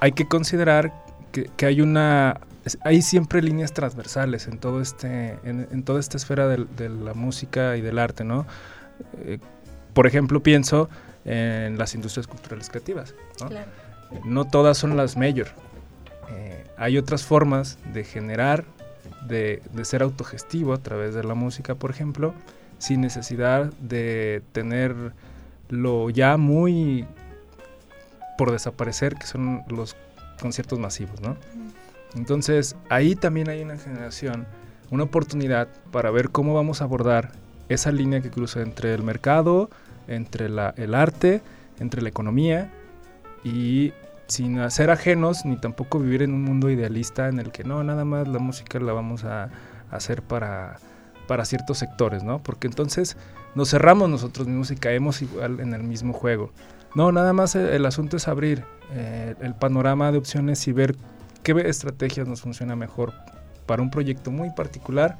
hay 0.00 0.12
que 0.12 0.26
considerar 0.26 0.92
que, 1.32 1.66
hay 1.66 1.80
una 1.80 2.40
hay 2.84 3.02
siempre 3.02 3.40
líneas 3.40 3.72
transversales 3.72 4.46
en 4.46 4.58
todo 4.58 4.80
este 4.80 5.38
en, 5.44 5.82
toda 5.82 6.00
esta 6.00 6.16
esfera 6.16 6.46
de, 6.48 6.88
la 6.88 7.14
música 7.14 7.76
y 7.76 7.80
del 7.80 7.98
arte 7.98 8.24
no 8.24 8.46
eh, 9.24 9.38
por 9.94 10.06
ejemplo 10.06 10.42
pienso 10.42 10.88
en 11.24 11.78
las 11.78 11.94
industrias 11.94 12.26
culturales 12.26 12.68
creativas 12.68 13.14
no, 13.40 13.50
no 14.24 14.44
todas 14.44 14.78
son 14.78 14.96
las 14.96 15.16
mayor. 15.16 15.48
Eh, 16.30 16.64
hay 16.76 16.98
otras 16.98 17.24
formas 17.24 17.78
de 17.92 18.04
generar 18.04 18.64
de, 19.26 19.62
de, 19.72 19.84
ser 19.84 20.02
autogestivo 20.02 20.72
a 20.72 20.78
través 20.78 21.14
de 21.14 21.22
la 21.24 21.34
música 21.34 21.74
por 21.74 21.90
ejemplo 21.90 22.34
sin 22.78 23.00
necesidad 23.00 23.72
de 23.74 24.42
tener 24.52 24.94
lo 25.68 26.10
ya 26.10 26.36
muy 26.36 27.06
por 28.40 28.52
desaparecer, 28.52 29.16
que 29.16 29.26
son 29.26 29.64
los 29.68 29.96
conciertos 30.40 30.78
masivos, 30.78 31.20
¿no? 31.20 31.36
Entonces, 32.14 32.74
ahí 32.88 33.14
también 33.14 33.50
hay 33.50 33.60
una 33.60 33.76
generación, 33.76 34.46
una 34.90 35.02
oportunidad 35.02 35.68
para 35.92 36.10
ver 36.10 36.30
cómo 36.30 36.54
vamos 36.54 36.80
a 36.80 36.84
abordar 36.84 37.32
esa 37.68 37.92
línea 37.92 38.22
que 38.22 38.30
cruza 38.30 38.62
entre 38.62 38.94
el 38.94 39.02
mercado, 39.02 39.68
entre 40.08 40.48
la, 40.48 40.72
el 40.78 40.94
arte, 40.94 41.42
entre 41.80 42.00
la 42.00 42.08
economía 42.08 42.72
y 43.44 43.92
sin 44.26 44.58
hacer 44.60 44.88
ajenos 44.88 45.44
ni 45.44 45.58
tampoco 45.58 45.98
vivir 45.98 46.22
en 46.22 46.32
un 46.32 46.42
mundo 46.42 46.70
idealista 46.70 47.28
en 47.28 47.40
el 47.40 47.52
que 47.52 47.62
no, 47.64 47.84
nada 47.84 48.06
más 48.06 48.26
la 48.26 48.38
música 48.38 48.80
la 48.80 48.94
vamos 48.94 49.24
a, 49.24 49.50
hacer 49.90 50.22
para, 50.22 50.78
para 51.28 51.44
ciertos 51.44 51.76
sectores, 51.76 52.22
¿no? 52.22 52.42
Porque 52.42 52.68
entonces 52.68 53.18
nos 53.54 53.68
cerramos 53.68 54.08
nosotros 54.08 54.46
mismos 54.48 54.70
y 54.70 54.76
caemos 54.76 55.20
igual 55.20 55.60
en 55.60 55.74
el 55.74 55.82
mismo 55.82 56.14
juego. 56.14 56.52
No, 56.94 57.12
nada 57.12 57.32
más 57.32 57.54
el, 57.54 57.86
asunto 57.86 58.16
es 58.16 58.26
abrir 58.26 58.64
eh, 58.92 59.34
el 59.40 59.54
panorama 59.54 60.10
de 60.10 60.18
opciones 60.18 60.66
y 60.66 60.72
ver 60.72 60.96
qué 61.42 61.52
estrategias 61.64 62.26
nos 62.26 62.40
funciona 62.40 62.74
mejor 62.74 63.12
para 63.66 63.82
un 63.82 63.90
proyecto 63.90 64.30
muy 64.30 64.50
particular 64.50 65.18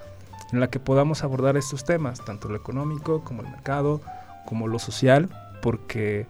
en 0.52 0.60
la 0.60 0.68
que 0.68 0.80
podamos 0.80 1.22
abordar 1.22 1.56
estos 1.56 1.84
temas, 1.84 2.24
tanto 2.24 2.48
lo 2.48 2.56
económico 2.56 3.22
como 3.22 3.42
el 3.42 3.48
mercado, 3.48 4.00
como 4.46 4.66
lo 4.66 4.80
social, 4.80 5.28
porque 5.62 6.26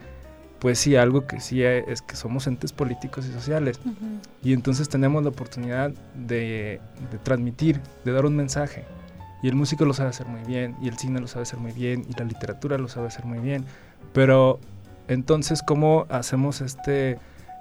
pues 0.58 0.78
sí, 0.78 0.94
algo 0.94 1.26
que 1.26 1.40
sí 1.40 1.62
es 1.62 2.02
que 2.02 2.16
somos 2.16 2.46
entes 2.46 2.72
políticos 2.72 3.26
y 3.26 3.32
sociales. 3.32 3.80
Y 4.42 4.52
entonces 4.52 4.90
tenemos 4.90 5.22
la 5.22 5.30
oportunidad 5.30 5.90
de, 6.14 6.80
de, 7.10 7.18
transmitir, 7.22 7.80
de 8.04 8.12
dar 8.12 8.26
un 8.26 8.36
mensaje. 8.36 8.84
Y 9.42 9.48
el 9.48 9.54
músico 9.54 9.86
lo 9.86 9.94
sabe 9.94 10.10
hacer 10.10 10.26
muy 10.26 10.42
bien, 10.42 10.76
y 10.82 10.88
el 10.88 10.98
cine 10.98 11.18
lo 11.18 11.28
sabe 11.28 11.44
hacer 11.44 11.58
muy 11.58 11.72
bien, 11.72 12.04
y 12.10 12.12
la 12.18 12.26
literatura 12.26 12.76
lo 12.76 12.88
sabe 12.88 13.06
hacer 13.06 13.24
muy 13.24 13.38
bien. 13.38 13.64
Pero 14.12 14.60
entonces, 15.08 15.62
¿cómo 15.62 16.06
hacemos 16.08 16.60
este, 16.60 17.18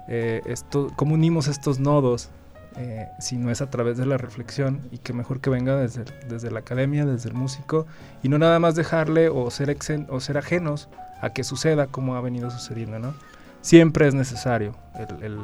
eh, 0.08 0.42
esto, 0.46 0.92
cómo 0.96 1.14
unimos 1.14 1.48
estos 1.48 1.78
nodos 1.78 2.30
eh, 2.76 3.08
si 3.18 3.36
no 3.36 3.50
es 3.50 3.60
a 3.60 3.70
través 3.70 3.96
de 3.98 4.06
la 4.06 4.16
reflexión 4.16 4.80
y 4.92 4.98
que 4.98 5.12
mejor 5.12 5.40
que 5.40 5.50
venga 5.50 5.76
desde, 5.76 6.04
desde 6.28 6.50
la 6.50 6.60
academia, 6.60 7.04
desde 7.04 7.28
el 7.28 7.34
músico 7.34 7.86
y 8.22 8.28
no 8.28 8.38
nada 8.38 8.58
más 8.60 8.76
dejarle 8.76 9.28
o 9.28 9.50
ser, 9.50 9.76
o 10.08 10.20
ser 10.20 10.38
ajenos 10.38 10.88
a 11.20 11.30
que 11.30 11.42
suceda 11.42 11.86
como 11.88 12.14
ha 12.14 12.20
venido 12.20 12.50
sucediendo, 12.50 12.98
¿no? 12.98 13.14
Siempre 13.60 14.06
es 14.08 14.14
necesario 14.14 14.74
el, 14.94 15.22
el, 15.22 15.38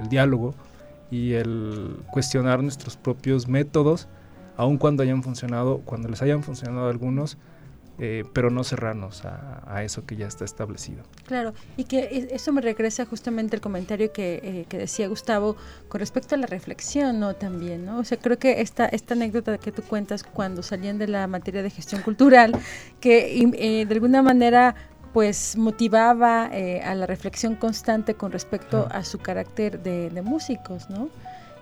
el 0.00 0.08
diálogo 0.08 0.54
y 1.10 1.34
el 1.34 1.98
cuestionar 2.10 2.62
nuestros 2.62 2.96
propios 2.96 3.46
métodos, 3.46 4.08
aun 4.56 4.78
cuando 4.78 5.02
hayan 5.02 5.22
funcionado, 5.22 5.82
cuando 5.84 6.08
les 6.08 6.22
hayan 6.22 6.42
funcionado 6.42 6.88
algunos, 6.88 7.36
eh, 7.98 8.24
pero 8.32 8.50
no 8.50 8.64
cerrarnos 8.64 9.22
a, 9.24 9.82
eso 9.84 10.06
que 10.06 10.16
ya 10.16 10.26
está 10.26 10.44
establecido. 10.44 11.02
Claro, 11.26 11.52
y 11.76 11.84
que 11.84 12.28
eso 12.30 12.52
me 12.52 12.60
regresa 12.60 13.04
justamente 13.04 13.56
al 13.56 13.60
comentario 13.60 14.12
que, 14.12 14.40
eh, 14.42 14.66
que, 14.68 14.78
decía 14.78 15.08
Gustavo 15.08 15.56
con 15.88 16.00
respecto 16.00 16.34
a 16.34 16.38
la 16.38 16.46
reflexión, 16.46 17.20
¿no? 17.20 17.34
También, 17.34 17.84
¿no? 17.84 17.98
O 17.98 18.04
sea, 18.04 18.18
creo 18.18 18.38
que 18.38 18.60
esta, 18.60 18.86
esta 18.86 19.14
anécdota 19.14 19.58
que 19.58 19.72
tú 19.72 19.82
cuentas 19.82 20.22
cuando 20.22 20.62
salían 20.62 20.98
de 20.98 21.06
la 21.06 21.26
materia 21.26 21.62
de 21.62 21.70
gestión 21.70 22.00
cultural, 22.02 22.58
que 23.00 23.38
eh, 23.38 23.84
de 23.86 23.94
alguna 23.94 24.22
manera 24.22 24.74
pues 25.12 25.58
motivaba 25.58 26.46
a 26.46 26.94
la 26.94 27.04
reflexión 27.04 27.54
constante 27.54 28.14
con 28.14 28.32
respecto 28.32 28.88
a 28.90 29.04
su 29.04 29.18
carácter 29.18 29.82
de, 29.82 30.22
músicos, 30.22 30.88
¿no? 30.88 31.10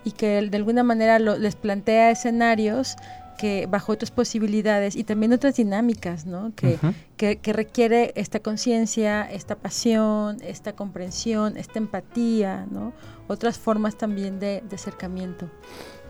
Y 0.04 0.12
que 0.12 0.40
de 0.40 0.56
alguna 0.56 0.84
manera 0.84 1.18
les 1.18 1.56
plantea 1.56 2.12
escenarios 2.12 2.96
que 3.38 3.66
bajo 3.66 3.92
otras 3.92 4.10
posibilidades 4.10 4.96
y 4.96 5.04
también 5.04 5.32
otras 5.32 5.56
dinámicas, 5.56 6.26
¿no? 6.26 6.52
Que, 6.54 6.78
que, 7.16 7.52
requiere 7.52 8.12
esta 8.16 8.40
conciencia, 8.40 9.30
esta 9.30 9.56
pasión, 9.56 10.38
esta 10.42 10.74
comprensión, 10.74 11.56
esta 11.56 11.78
empatía, 11.78 12.66
¿no? 12.70 12.92
Otras 13.28 13.58
formas 13.58 13.96
también 13.96 14.40
de, 14.40 14.62
acercamiento. 14.72 15.48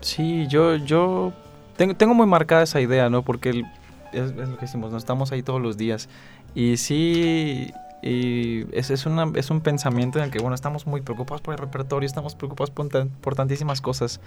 Sí, 0.01 0.47
yo, 0.47 0.75
yo 0.75 1.33
tengo, 1.77 1.95
tengo, 1.95 2.13
muy 2.13 2.27
marcada 2.27 2.63
esa 2.63 2.81
idea, 2.81 3.09
¿no? 3.09 3.23
Porque 3.23 3.63
es, 4.11 4.35
lo 4.35 4.55
que 4.55 4.61
decimos, 4.61 4.91
no 4.91 4.97
estamos 4.97 5.31
ahí 5.31 5.43
todos 5.43 5.61
los 5.61 5.77
días. 5.77 6.09
Y 6.53 6.77
sí, 6.77 7.71
y 8.01 8.65
es, 8.75 8.89
es, 8.89 9.05
una, 9.05 9.31
es 9.35 9.49
un 9.51 9.61
pensamiento 9.61 10.19
en 10.19 10.25
el 10.25 10.31
que, 10.31 10.39
bueno, 10.39 10.55
estamos 10.55 10.87
muy 10.87 11.01
preocupados 11.01 11.41
por 11.41 11.53
el 11.53 11.59
repertorio, 11.59 12.07
estamos 12.07 12.35
preocupados 12.35 12.71
por, 12.71 13.07
por 13.07 13.35
tantísimas 13.35 13.81
cosas. 13.81 14.19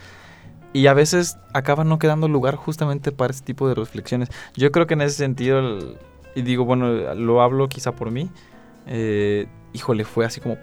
Y 0.75 0.89
a 0.89 0.93
veces 0.93 1.39
acaba 1.55 1.85
no 1.85 1.99
quedando 1.99 2.29
lugar 2.29 2.57
justamente 2.57 3.13
para 3.13 3.33
ese 3.33 3.45
tipo 3.45 3.67
de 3.69 3.75
reflexiones. 3.75 4.29
Yo 4.55 4.71
creo 4.73 4.87
que 4.87 4.95
en 4.95 5.01
ese 5.01 5.17
sentido, 5.17 5.79
y 6.35 6.43
digo, 6.43 6.67
bueno, 6.67 7.15
lo 7.15 7.41
hablo 7.41 7.69
quizá 7.69 7.93
por 7.93 8.11
mí, 8.11 8.29
eh, 8.87 9.47
híjole, 9.73 10.05
fue 10.05 10.27
así 10.27 10.41
como 10.41 10.59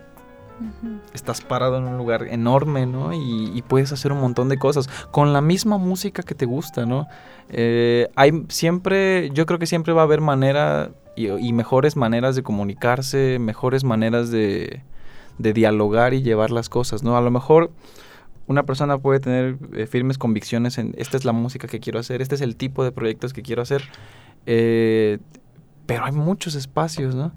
Estás 1.13 1.41
parado 1.41 1.77
en 1.77 1.83
un 1.85 1.97
lugar 1.97 2.27
enorme, 2.29 2.85
¿no? 2.85 3.13
Y, 3.13 3.63
puedes 3.67 3.91
hacer 3.91 4.11
un 4.11 4.19
montón 4.19 4.49
de 4.49 4.57
cosas 4.57 4.89
con 5.11 5.33
la 5.33 5.41
misma 5.41 5.77
música 5.77 6.23
que 6.23 6.35
te 6.35 6.45
gusta, 6.45 6.85
¿no? 6.85 7.07
Eh, 7.49 8.09
hay 8.15 8.45
siempre, 8.49 9.29
yo 9.31 9.45
creo 9.45 9.59
que 9.59 9.65
siempre 9.65 9.93
va 9.93 10.01
a 10.01 10.03
haber 10.05 10.21
manera 10.21 10.91
y, 11.15 11.53
mejores 11.53 11.95
maneras 11.95 12.35
de 12.35 12.43
comunicarse, 12.43 13.39
mejores 13.39 13.83
maneras 13.83 14.31
de, 14.31 14.83
de, 15.37 15.53
dialogar 15.53 16.13
y 16.13 16.21
llevar 16.21 16.51
las 16.51 16.69
cosas, 16.69 17.03
¿no? 17.03 17.17
A 17.17 17.21
lo 17.21 17.31
mejor 17.31 17.71
una 18.47 18.63
persona 18.63 18.97
puede 18.97 19.19
tener 19.19 19.57
eh, 19.73 19.87
firmes 19.87 20.17
convicciones 20.17 20.77
en 20.77 20.93
esta 20.97 21.17
es 21.17 21.25
la 21.25 21.31
música 21.31 21.67
que 21.67 21.79
quiero 21.79 21.99
hacer, 21.99 22.21
este 22.21 22.35
es 22.35 22.41
el 22.41 22.55
tipo 22.55 22.83
de 22.83 22.91
proyectos 22.91 23.33
que 23.33 23.41
quiero 23.41 23.61
hacer, 23.61 23.83
eh, 24.45 25.19
pero 25.85 26.05
hay 26.05 26.11
muchos 26.11 26.55
espacios, 26.55 27.15
¿no? 27.15 27.31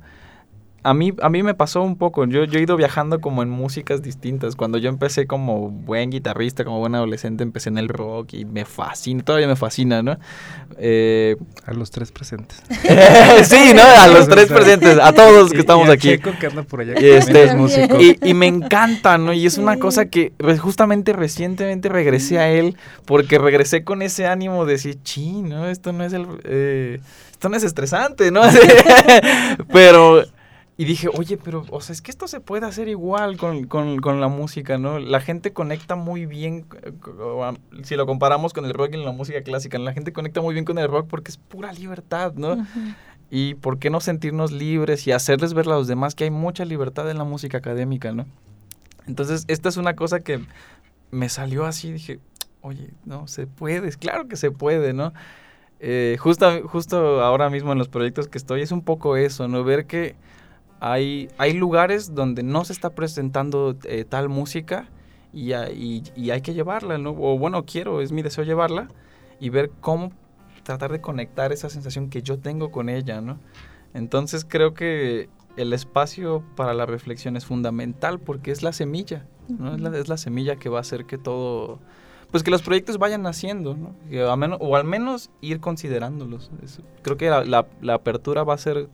A 0.85 0.95
mí, 0.95 1.13
a 1.23 1.31
mí 1.31 1.43
me 1.43 1.55
pasó 1.55 1.83
un 1.83 1.97
poco. 1.97 2.25
Yo, 2.27 2.45
yo 2.45 2.59
he 2.59 2.63
ido 2.63 2.77
viajando 2.77 3.21
como 3.21 3.43
en 3.43 3.49
músicas 3.49 4.03
distintas. 4.03 4.55
Cuando 4.55 4.77
yo 4.79 4.91
empecé 4.91 5.27
como 5.27 5.71
buen 5.71 6.11
guitarrista, 6.11 6.63
como 6.65 6.79
buen 6.79 6.95
adolescente, 6.95 7.43
empecé 7.43 7.71
en 7.71 7.79
el 7.79 7.89
rock 7.89 8.35
y 8.35 8.45
me 8.45 8.65
fascina, 8.67 9.23
todavía 9.25 9.49
me 9.49 9.57
fascina, 9.57 10.03
¿no? 10.03 10.19
Eh, 10.79 11.37
A 11.67 11.73
los 11.73 11.91
tres 11.91 12.13
presentes. 12.13 12.63
sí, 13.45 13.73
¿no? 13.75 13.83
A 13.83 14.09
los 14.09 14.29
tres 14.29 14.47
presentes, 14.47 14.99
a 14.99 15.13
todos 15.13 15.33
los 15.33 15.53
que 15.53 15.61
estamos 15.61 15.89
y 15.89 15.91
a 15.91 15.95
aquí. 15.95 16.09
Checo 16.11 16.33
que 16.39 16.47
anda 16.49 16.63
por 16.63 16.81
allá. 16.83 16.95
Que 16.95 17.17
este- 17.17 17.45
es 17.45 17.55
músico. 17.57 17.99
Y, 18.01 18.19
y 18.23 18.35
me 18.35 18.47
encanta, 18.47 19.17
¿no? 19.19 19.33
Y 19.33 19.47
es 19.47 19.57
una 19.59 19.79
cosa 19.79 20.07
que 20.07 20.33
justamente 20.61 21.13
recientemente 21.15 21.89
regresé 21.89 22.39
a 22.39 22.51
él 22.51 22.77
porque 23.07 23.39
regresé 23.39 23.85
con 23.85 24.03
ese 24.03 24.27
ánimo 24.27 24.67
de 24.67 24.73
decir, 24.75 24.99
chi, 25.03 25.41
¿no? 25.43 25.67
Esto 25.67 25.93
no 25.93 26.05
es 26.05 26.13
el... 26.13 26.27
eh, 26.45 27.01
esto 27.33 27.49
no 27.49 27.57
es 27.57 27.65
estresante, 27.65 28.31
¿no? 28.31 28.43
pero... 29.73 30.25
Y 30.77 30.87
dije, 30.87 31.09
oye, 31.17 31.37
pero, 31.37 31.65
o 31.71 31.81
sea, 31.81 31.93
es 31.93 32.03
que 32.03 32.11
esto 32.11 32.27
se 32.27 32.41
puede 32.41 32.67
hacer 32.67 32.89
igual 32.89 33.37
con, 33.37 33.65
con- 33.69 33.99
con 34.01 34.21
la 34.21 34.27
música, 34.27 34.77
¿no? 34.77 34.99
La 34.99 35.21
gente 35.21 35.53
conecta 35.53 35.95
muy 35.95 36.27
bien, 36.27 36.67
si 37.85 37.95
lo 37.95 38.07
comparamos 38.07 38.53
con 38.53 38.65
el 38.65 38.75
rock 38.75 38.95
y 38.95 39.05
la 39.05 39.13
música 39.13 39.43
clásica, 39.43 39.79
la 39.79 39.93
gente 39.93 40.13
conecta 40.13 40.41
muy 40.41 40.53
bien 40.53 40.65
con 40.65 40.79
el 40.79 40.89
rock 40.89 41.07
porque 41.09 41.31
es 41.31 41.37
pura 41.37 41.73
libertad, 41.73 42.33
¿no? 42.35 42.67
Y 43.31 43.55
por 43.55 43.79
qué 43.79 43.89
no 43.89 44.01
sentirnos 44.01 44.51
libres 44.51 45.07
y 45.07 45.13
hacerles 45.13 45.55
ver 45.55 45.67
a 45.67 45.71
los 45.71 45.87
demás 45.87 46.17
que 46.17 46.25
hay 46.25 46.31
mucha 46.31 46.65
libertad 46.65 47.09
en 47.09 47.19
la 47.19 47.25
música 47.25 47.59
académica, 47.59 48.11
¿no? 48.13 48.27
Entonces, 49.07 49.45
esta 49.49 49.69
es 49.69 49.77
una 49.77 49.95
cosa 49.95 50.21
que 50.21 50.41
me 51.13 51.29
salió 51.29 51.67
así, 51.67 51.93
dije, 51.93 52.19
oye, 52.63 52.91
no, 53.05 53.29
se 53.29 53.47
puede, 53.47 53.87
es 53.87 53.97
claro 53.97 54.27
que 54.27 54.37
se 54.37 54.51
puede, 54.51 54.93
¿no? 54.93 55.13
Eh, 55.81 56.17
justo, 56.19 56.67
justo 56.67 57.23
ahora 57.23 57.51
mismo 57.51 57.71
en 57.73 57.79
los 57.79 57.89
proyectos 57.89 58.27
que 58.29 58.39
estoy 58.39 58.63
es 58.63 58.73
un 58.73 58.83
poco 58.83 59.17
eso, 59.17 59.47
¿no? 59.47 59.63
Ver 59.63 59.87
que 59.87 60.17
hay, 60.81 61.29
hay 61.39 61.53
lugares 61.55 62.15
donde 62.15 62.43
no 62.43 62.65
se 62.65 62.73
está 62.73 62.91
presentando 62.91 63.77
eh, 63.85 64.05
tal 64.05 64.29
música 64.29 64.89
y, 65.33 65.53
y- 65.55 66.03
y 66.15 66.31
hay 66.31 66.41
que 66.43 66.55
llevarla, 66.55 66.99
¿no? 66.99 67.11
O 67.11 67.39
bueno, 67.39 67.65
quiero, 67.65 68.01
es 68.01 68.13
mi 68.13 68.23
deseo 68.23 68.45
llevarla 68.45 68.89
y 69.41 69.49
ver 69.51 69.71
cómo 69.81 70.13
tratar 70.63 70.93
de 70.93 71.01
conectar 71.01 71.53
esa 71.53 71.69
sensación 71.71 72.09
que 72.11 72.23
yo 72.23 72.39
tengo 72.39 72.71
con 72.71 72.89
ella, 72.89 73.21
¿no? 73.21 73.39
Entonces 73.95 74.45
creo 74.49 74.75
que 74.75 75.29
el 75.57 75.73
espacio 75.73 76.43
para 76.57 76.75
la 76.75 76.87
reflexión 76.87 77.37
es 77.37 77.45
fundamental 77.47 78.19
porque 78.19 78.51
es 78.51 78.63
la 78.63 78.73
semilla, 78.73 79.27
¿no? 79.49 79.75
Es 79.75 79.81
la, 79.81 79.97
es 79.99 80.09
la 80.09 80.17
semilla 80.17 80.57
que 80.57 80.69
va 80.69 80.79
a 80.79 80.81
hacer 80.81 81.05
que 81.05 81.17
todo, 81.19 81.79
pues 82.31 82.43
que 82.43 82.51
los 82.51 82.63
proyectos 82.63 82.99
vayan 82.99 83.23
naciendo, 83.23 83.77
¿no? 83.77 83.95
Que 84.11 84.23
a 84.29 84.35
menos- 84.37 84.59
o 84.61 84.75
al 84.77 84.85
menos 84.85 85.31
ir 85.41 85.61
considerándolos. 85.61 86.51
Es- 86.63 86.81
creo 87.03 87.17
que 87.17 87.31
la, 87.31 87.45
la- 87.45 87.67
la 87.83 87.95
apertura 87.95 88.43
va 88.43 88.55
a 88.55 88.59
ser 88.59 88.89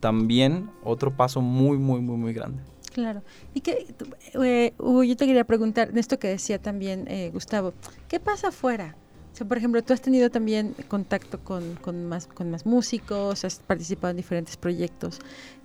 también 0.00 0.70
otro 0.82 1.16
paso 1.16 1.40
muy, 1.40 1.78
muy, 1.78 2.00
muy, 2.00 2.16
muy 2.16 2.32
grande. 2.32 2.62
Claro. 2.92 3.22
Y 3.52 3.60
que, 3.60 3.94
eh, 4.42 4.72
Hugo, 4.78 5.04
yo 5.04 5.16
te 5.16 5.26
quería 5.26 5.44
preguntar, 5.44 5.90
en 5.90 5.98
esto 5.98 6.18
que 6.18 6.28
decía 6.28 6.58
también 6.58 7.06
eh, 7.08 7.30
Gustavo, 7.32 7.74
¿qué 8.08 8.20
pasa 8.20 8.48
afuera? 8.48 8.96
O 9.34 9.36
sea, 9.36 9.46
por 9.46 9.58
ejemplo, 9.58 9.82
tú 9.82 9.92
has 9.92 10.00
tenido 10.00 10.30
también 10.30 10.74
contacto 10.88 11.38
con, 11.40 11.74
con 11.82 12.06
más, 12.06 12.26
con 12.26 12.50
más 12.50 12.64
músicos, 12.64 13.44
has 13.44 13.58
participado 13.58 14.12
en 14.12 14.16
diferentes 14.16 14.56
proyectos. 14.56 15.18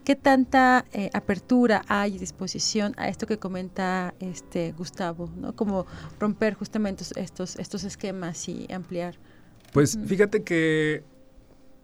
¿Qué 0.03 0.17
tanta 0.17 0.83
eh, 0.91 1.09
apertura 1.13 1.83
hay 1.87 2.15
y 2.15 2.17
disposición 2.17 2.93
a 2.97 3.07
esto 3.07 3.27
que 3.27 3.37
comenta 3.37 4.13
este 4.19 4.73
Gustavo, 4.73 5.29
¿no? 5.37 5.55
Como 5.55 5.85
romper 6.19 6.55
justamente 6.55 7.05
estos, 7.15 7.55
estos 7.55 7.85
esquemas 7.85 8.49
y 8.49 8.67
ampliar. 8.73 9.15
Pues 9.71 9.97
fíjate 10.05 10.43
que 10.43 11.05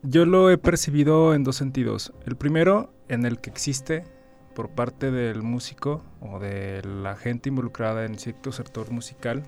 yo 0.03 0.25
lo 0.25 0.49
he 0.49 0.57
percibido 0.57 1.33
en 1.33 1.43
dos 1.43 1.55
sentidos. 1.55 2.13
El 2.25 2.36
primero, 2.36 2.93
en 3.07 3.25
el 3.25 3.39
que 3.39 3.49
existe 3.49 4.03
por 4.55 4.69
parte 4.69 5.12
del 5.12 5.43
músico 5.43 6.03
o 6.21 6.39
de 6.39 6.81
la 6.83 7.15
gente 7.15 7.49
involucrada 7.49 8.05
en 8.05 8.17
cierto 8.17 8.51
sector 8.51 8.91
musical, 8.91 9.43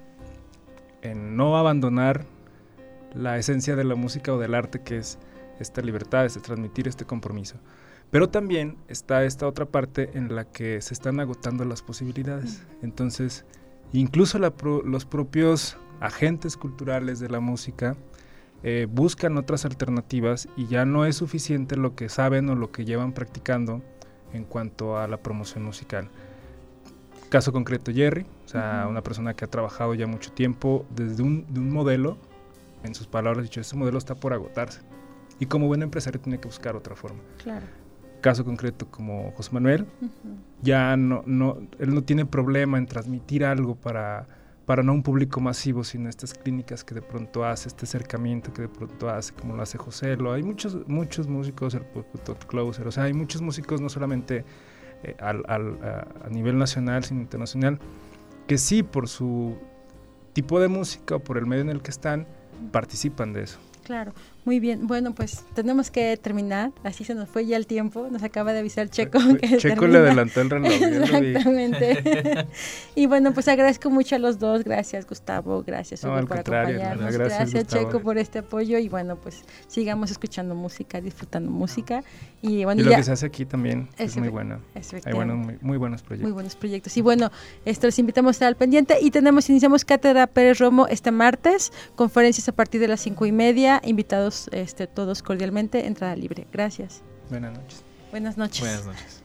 en 1.01 1.35
no 1.35 1.57
abandonar 1.57 2.25
la 3.15 3.37
esencia 3.37 3.75
de 3.75 3.83
la 3.83 3.95
música 3.95 4.33
o 4.33 4.37
del 4.37 4.53
arte 4.53 4.81
que 4.81 4.97
es 4.97 5.17
esta 5.59 5.81
libertad, 5.81 6.25
este 6.25 6.39
transmitir 6.39 6.87
este 6.87 7.05
compromiso. 7.05 7.55
Pero 8.11 8.29
también 8.29 8.77
está 8.87 9.23
esta 9.23 9.47
otra 9.47 9.65
parte 9.65 10.11
en 10.13 10.35
la 10.35 10.45
que 10.45 10.81
se 10.81 10.93
están 10.93 11.19
agotando 11.19 11.63
las 11.65 11.81
posibilidades. 11.81 12.63
Entonces, 12.81 13.45
incluso 13.93 14.39
la 14.39 14.51
pro- 14.51 14.83
los 14.83 15.05
propios 15.05 15.77
agentes 15.99 16.57
culturales 16.57 17.19
de 17.19 17.29
la 17.29 17.39
música 17.39 17.95
eh, 18.63 18.87
buscan 18.89 19.37
otras 19.37 19.65
alternativas 19.65 20.47
y 20.57 20.67
ya 20.67 20.85
no 20.85 21.05
es 21.05 21.15
suficiente 21.17 21.77
lo 21.77 21.95
que 21.95 22.09
saben 22.09 22.49
o 22.49 22.55
lo 22.55 22.71
que 22.71 22.85
llevan 22.85 23.13
practicando 23.13 23.81
en 24.33 24.43
cuanto 24.43 24.97
a 24.97 25.07
la 25.07 25.17
promoción 25.17 25.63
musical. 25.63 26.09
Caso 27.29 27.51
concreto 27.51 27.91
Jerry, 27.93 28.25
o 28.45 28.47
sea, 28.47 28.81
Ujú. 28.83 28.91
una 28.91 29.01
persona 29.03 29.33
que 29.35 29.45
ha 29.45 29.47
trabajado 29.47 29.93
ya 29.93 30.07
mucho 30.07 30.31
tiempo 30.31 30.85
desde 30.95 31.21
un, 31.23 31.45
de 31.53 31.59
un 31.59 31.71
modelo, 31.71 32.17
en 32.83 32.95
sus 32.95 33.07
palabras 33.07 33.43
dicho, 33.43 33.61
este 33.61 33.75
modelo 33.75 33.97
está 33.97 34.15
por 34.15 34.33
agotarse. 34.33 34.81
Y 35.39 35.45
como 35.45 35.67
buen 35.67 35.81
empresario 35.83 36.19
tiene 36.19 36.39
que 36.39 36.47
buscar 36.47 36.75
otra 36.75 36.95
forma. 36.95 37.19
Claro. 37.43 37.65
Caso 38.21 38.43
concreto 38.43 38.87
como 38.89 39.31
José 39.37 39.51
Manuel, 39.53 39.83
Ujú. 40.01 40.35
ya 40.61 40.97
no, 40.97 41.23
no, 41.25 41.57
él 41.77 41.93
no 41.93 42.03
tiene 42.03 42.25
problema 42.25 42.77
en 42.77 42.85
transmitir 42.87 43.45
algo 43.45 43.75
para, 43.75 44.27
para 44.69 44.83
no 44.83 44.93
un 44.93 45.01
público 45.01 45.39
masivo, 45.41 45.83
sino 45.83 46.09
estas 46.09 46.35
clínicas 46.35 46.83
que 46.83 46.93
de 46.93 47.01
pronto 47.01 47.43
hace, 47.43 47.69
este 47.69 47.85
acercamiento 47.85 48.53
que 48.53 48.61
de 48.61 48.69
pronto 48.69 49.09
hace, 49.09 49.33
como 49.33 49.55
lo 49.55 49.63
hace 49.63 49.79
José. 49.79 50.15
Lo, 50.15 50.31
hay 50.31 50.43
muchos, 50.43 50.87
muchos 50.87 51.27
músicos, 51.27 51.73
el 51.73 51.81
Todd 52.23 52.37
Closer, 52.47 52.85
o 52.87 52.91
sea, 52.91 53.05
hay 53.05 53.13
muchos 53.13 53.41
músicos 53.41 53.81
no 53.81 53.89
solamente 53.89 54.45
eh, 55.01 55.15
al, 55.19 55.43
al- 55.47 55.79
a, 55.83 56.07
a 56.27 56.29
nivel 56.29 56.59
nacional, 56.59 57.03
sino 57.03 57.19
internacional, 57.19 57.79
que 58.45 58.59
sí, 58.59 58.83
por 58.83 59.07
su 59.07 59.57
tipo 60.33 60.59
de 60.59 60.67
música 60.67 61.15
o 61.15 61.19
por 61.19 61.39
el 61.39 61.47
medio 61.47 61.63
en 61.63 61.69
el 61.71 61.81
que 61.81 61.89
están, 61.89 62.27
participan 62.71 63.33
de 63.33 63.41
eso. 63.45 63.57
Claro, 63.83 64.13
muy 64.49 64.59
bien. 64.59 64.87
Bueno, 64.87 65.13
pues 65.13 65.43
tenemos 65.53 65.91
que 65.91 66.17
terminar. 66.17 66.71
Así 66.83 67.03
se 67.03 67.13
nos 67.13 67.29
fue 67.29 67.45
ya 67.45 67.55
el 67.55 67.67
tiempo. 67.67 68.07
Nos 68.09 68.23
acaba 68.23 68.51
de 68.51 68.57
avisar 68.57 68.89
Checo. 68.89 69.19
que 69.39 69.57
Checo 69.57 69.85
le 69.85 69.99
adelantó 69.99 70.41
el 70.41 70.49
reloj. 70.49 70.71
Exactamente. 70.71 72.47
y 72.95 73.05
bueno, 73.05 73.31
pues 73.31 73.47
agradezco 73.47 73.91
mucho 73.91 74.15
a 74.15 74.17
los 74.17 74.39
dos. 74.39 74.63
Gracias, 74.63 75.05
Gustavo. 75.07 75.61
Gracias, 75.61 76.03
No, 76.03 76.13
Hugo, 76.13 76.21
por 76.21 76.37
contrario, 76.37 76.77
acompañarnos. 76.77 77.13
gracias, 77.13 77.37
Gracias, 77.37 77.63
Gustavo. 77.65 77.85
Checo, 77.91 77.99
por 78.01 78.17
este 78.17 78.39
apoyo. 78.39 78.79
Y 78.79 78.89
bueno, 78.89 79.17
pues 79.17 79.43
sigamos 79.67 80.09
escuchando 80.09 80.55
música, 80.55 80.99
disfrutando 80.99 81.51
música. 81.51 82.03
Y 82.41 82.63
bueno, 82.63 82.81
Y 82.81 82.85
lo 82.85 82.89
ya. 82.91 82.97
que 82.97 83.03
se 83.03 83.11
hace 83.11 83.27
aquí 83.27 83.45
también 83.45 83.87
es 83.99 84.17
muy 84.17 84.29
bueno. 84.29 84.61
Hay 85.05 85.13
buenos, 85.13 85.37
muy, 85.37 85.57
muy 85.61 85.77
buenos 85.77 86.01
Muy 86.01 86.07
proyectos. 86.07 86.33
buenos 86.33 86.55
proyectos. 86.55 86.97
Y 86.97 87.01
bueno, 87.01 87.31
esto 87.65 87.85
los 87.85 87.99
invitamos 87.99 88.29
a 88.29 88.31
estar 88.31 88.47
al 88.47 88.55
pendiente. 88.55 88.97
Y 88.99 89.11
tenemos, 89.11 89.47
iniciamos 89.47 89.85
Cátedra 89.85 90.25
Pérez 90.25 90.57
Romo 90.57 90.87
este 90.87 91.11
martes, 91.11 91.71
conferencias 91.95 92.49
a 92.49 92.53
partir 92.53 92.81
de 92.81 92.87
las 92.87 93.01
cinco 93.01 93.27
y 93.27 93.31
media, 93.31 93.79
invitados 93.85 94.38
este, 94.51 94.87
todos 94.87 95.21
cordialmente, 95.21 95.85
entrada 95.85 96.15
libre. 96.15 96.47
Gracias. 96.51 97.01
Buenas 97.29 97.53
noches. 97.57 97.83
Buenas 98.11 98.37
noches. 98.37 98.61
Buenas 98.61 98.85
noches. 98.85 99.23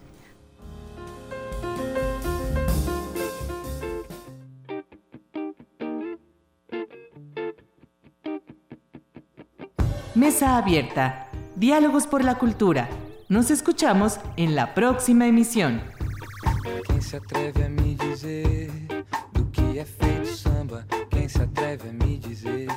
Mesa 10.14 10.56
abierta. 10.56 11.26
Diálogos 11.56 12.06
por 12.06 12.24
la 12.24 12.36
cultura. 12.38 12.88
Nos 13.28 13.50
escuchamos 13.50 14.20
en 14.36 14.54
la 14.54 14.72
próxima 14.72 15.26
emisión. 15.26 15.82
Quem 16.86 17.02
se 17.02 17.16
atreve 17.16 17.64
a 17.64 17.68
me 17.68 17.96
dizer 17.96 18.70
do 19.32 19.46
que 19.46 19.78
é 19.78 19.84
feito 19.84 20.36
samba? 20.36 20.86
Quem 21.10 21.28
se 21.28 21.42
atreve 21.42 21.88
a 21.88 21.92
me 21.92 22.16
dizer 22.18 22.68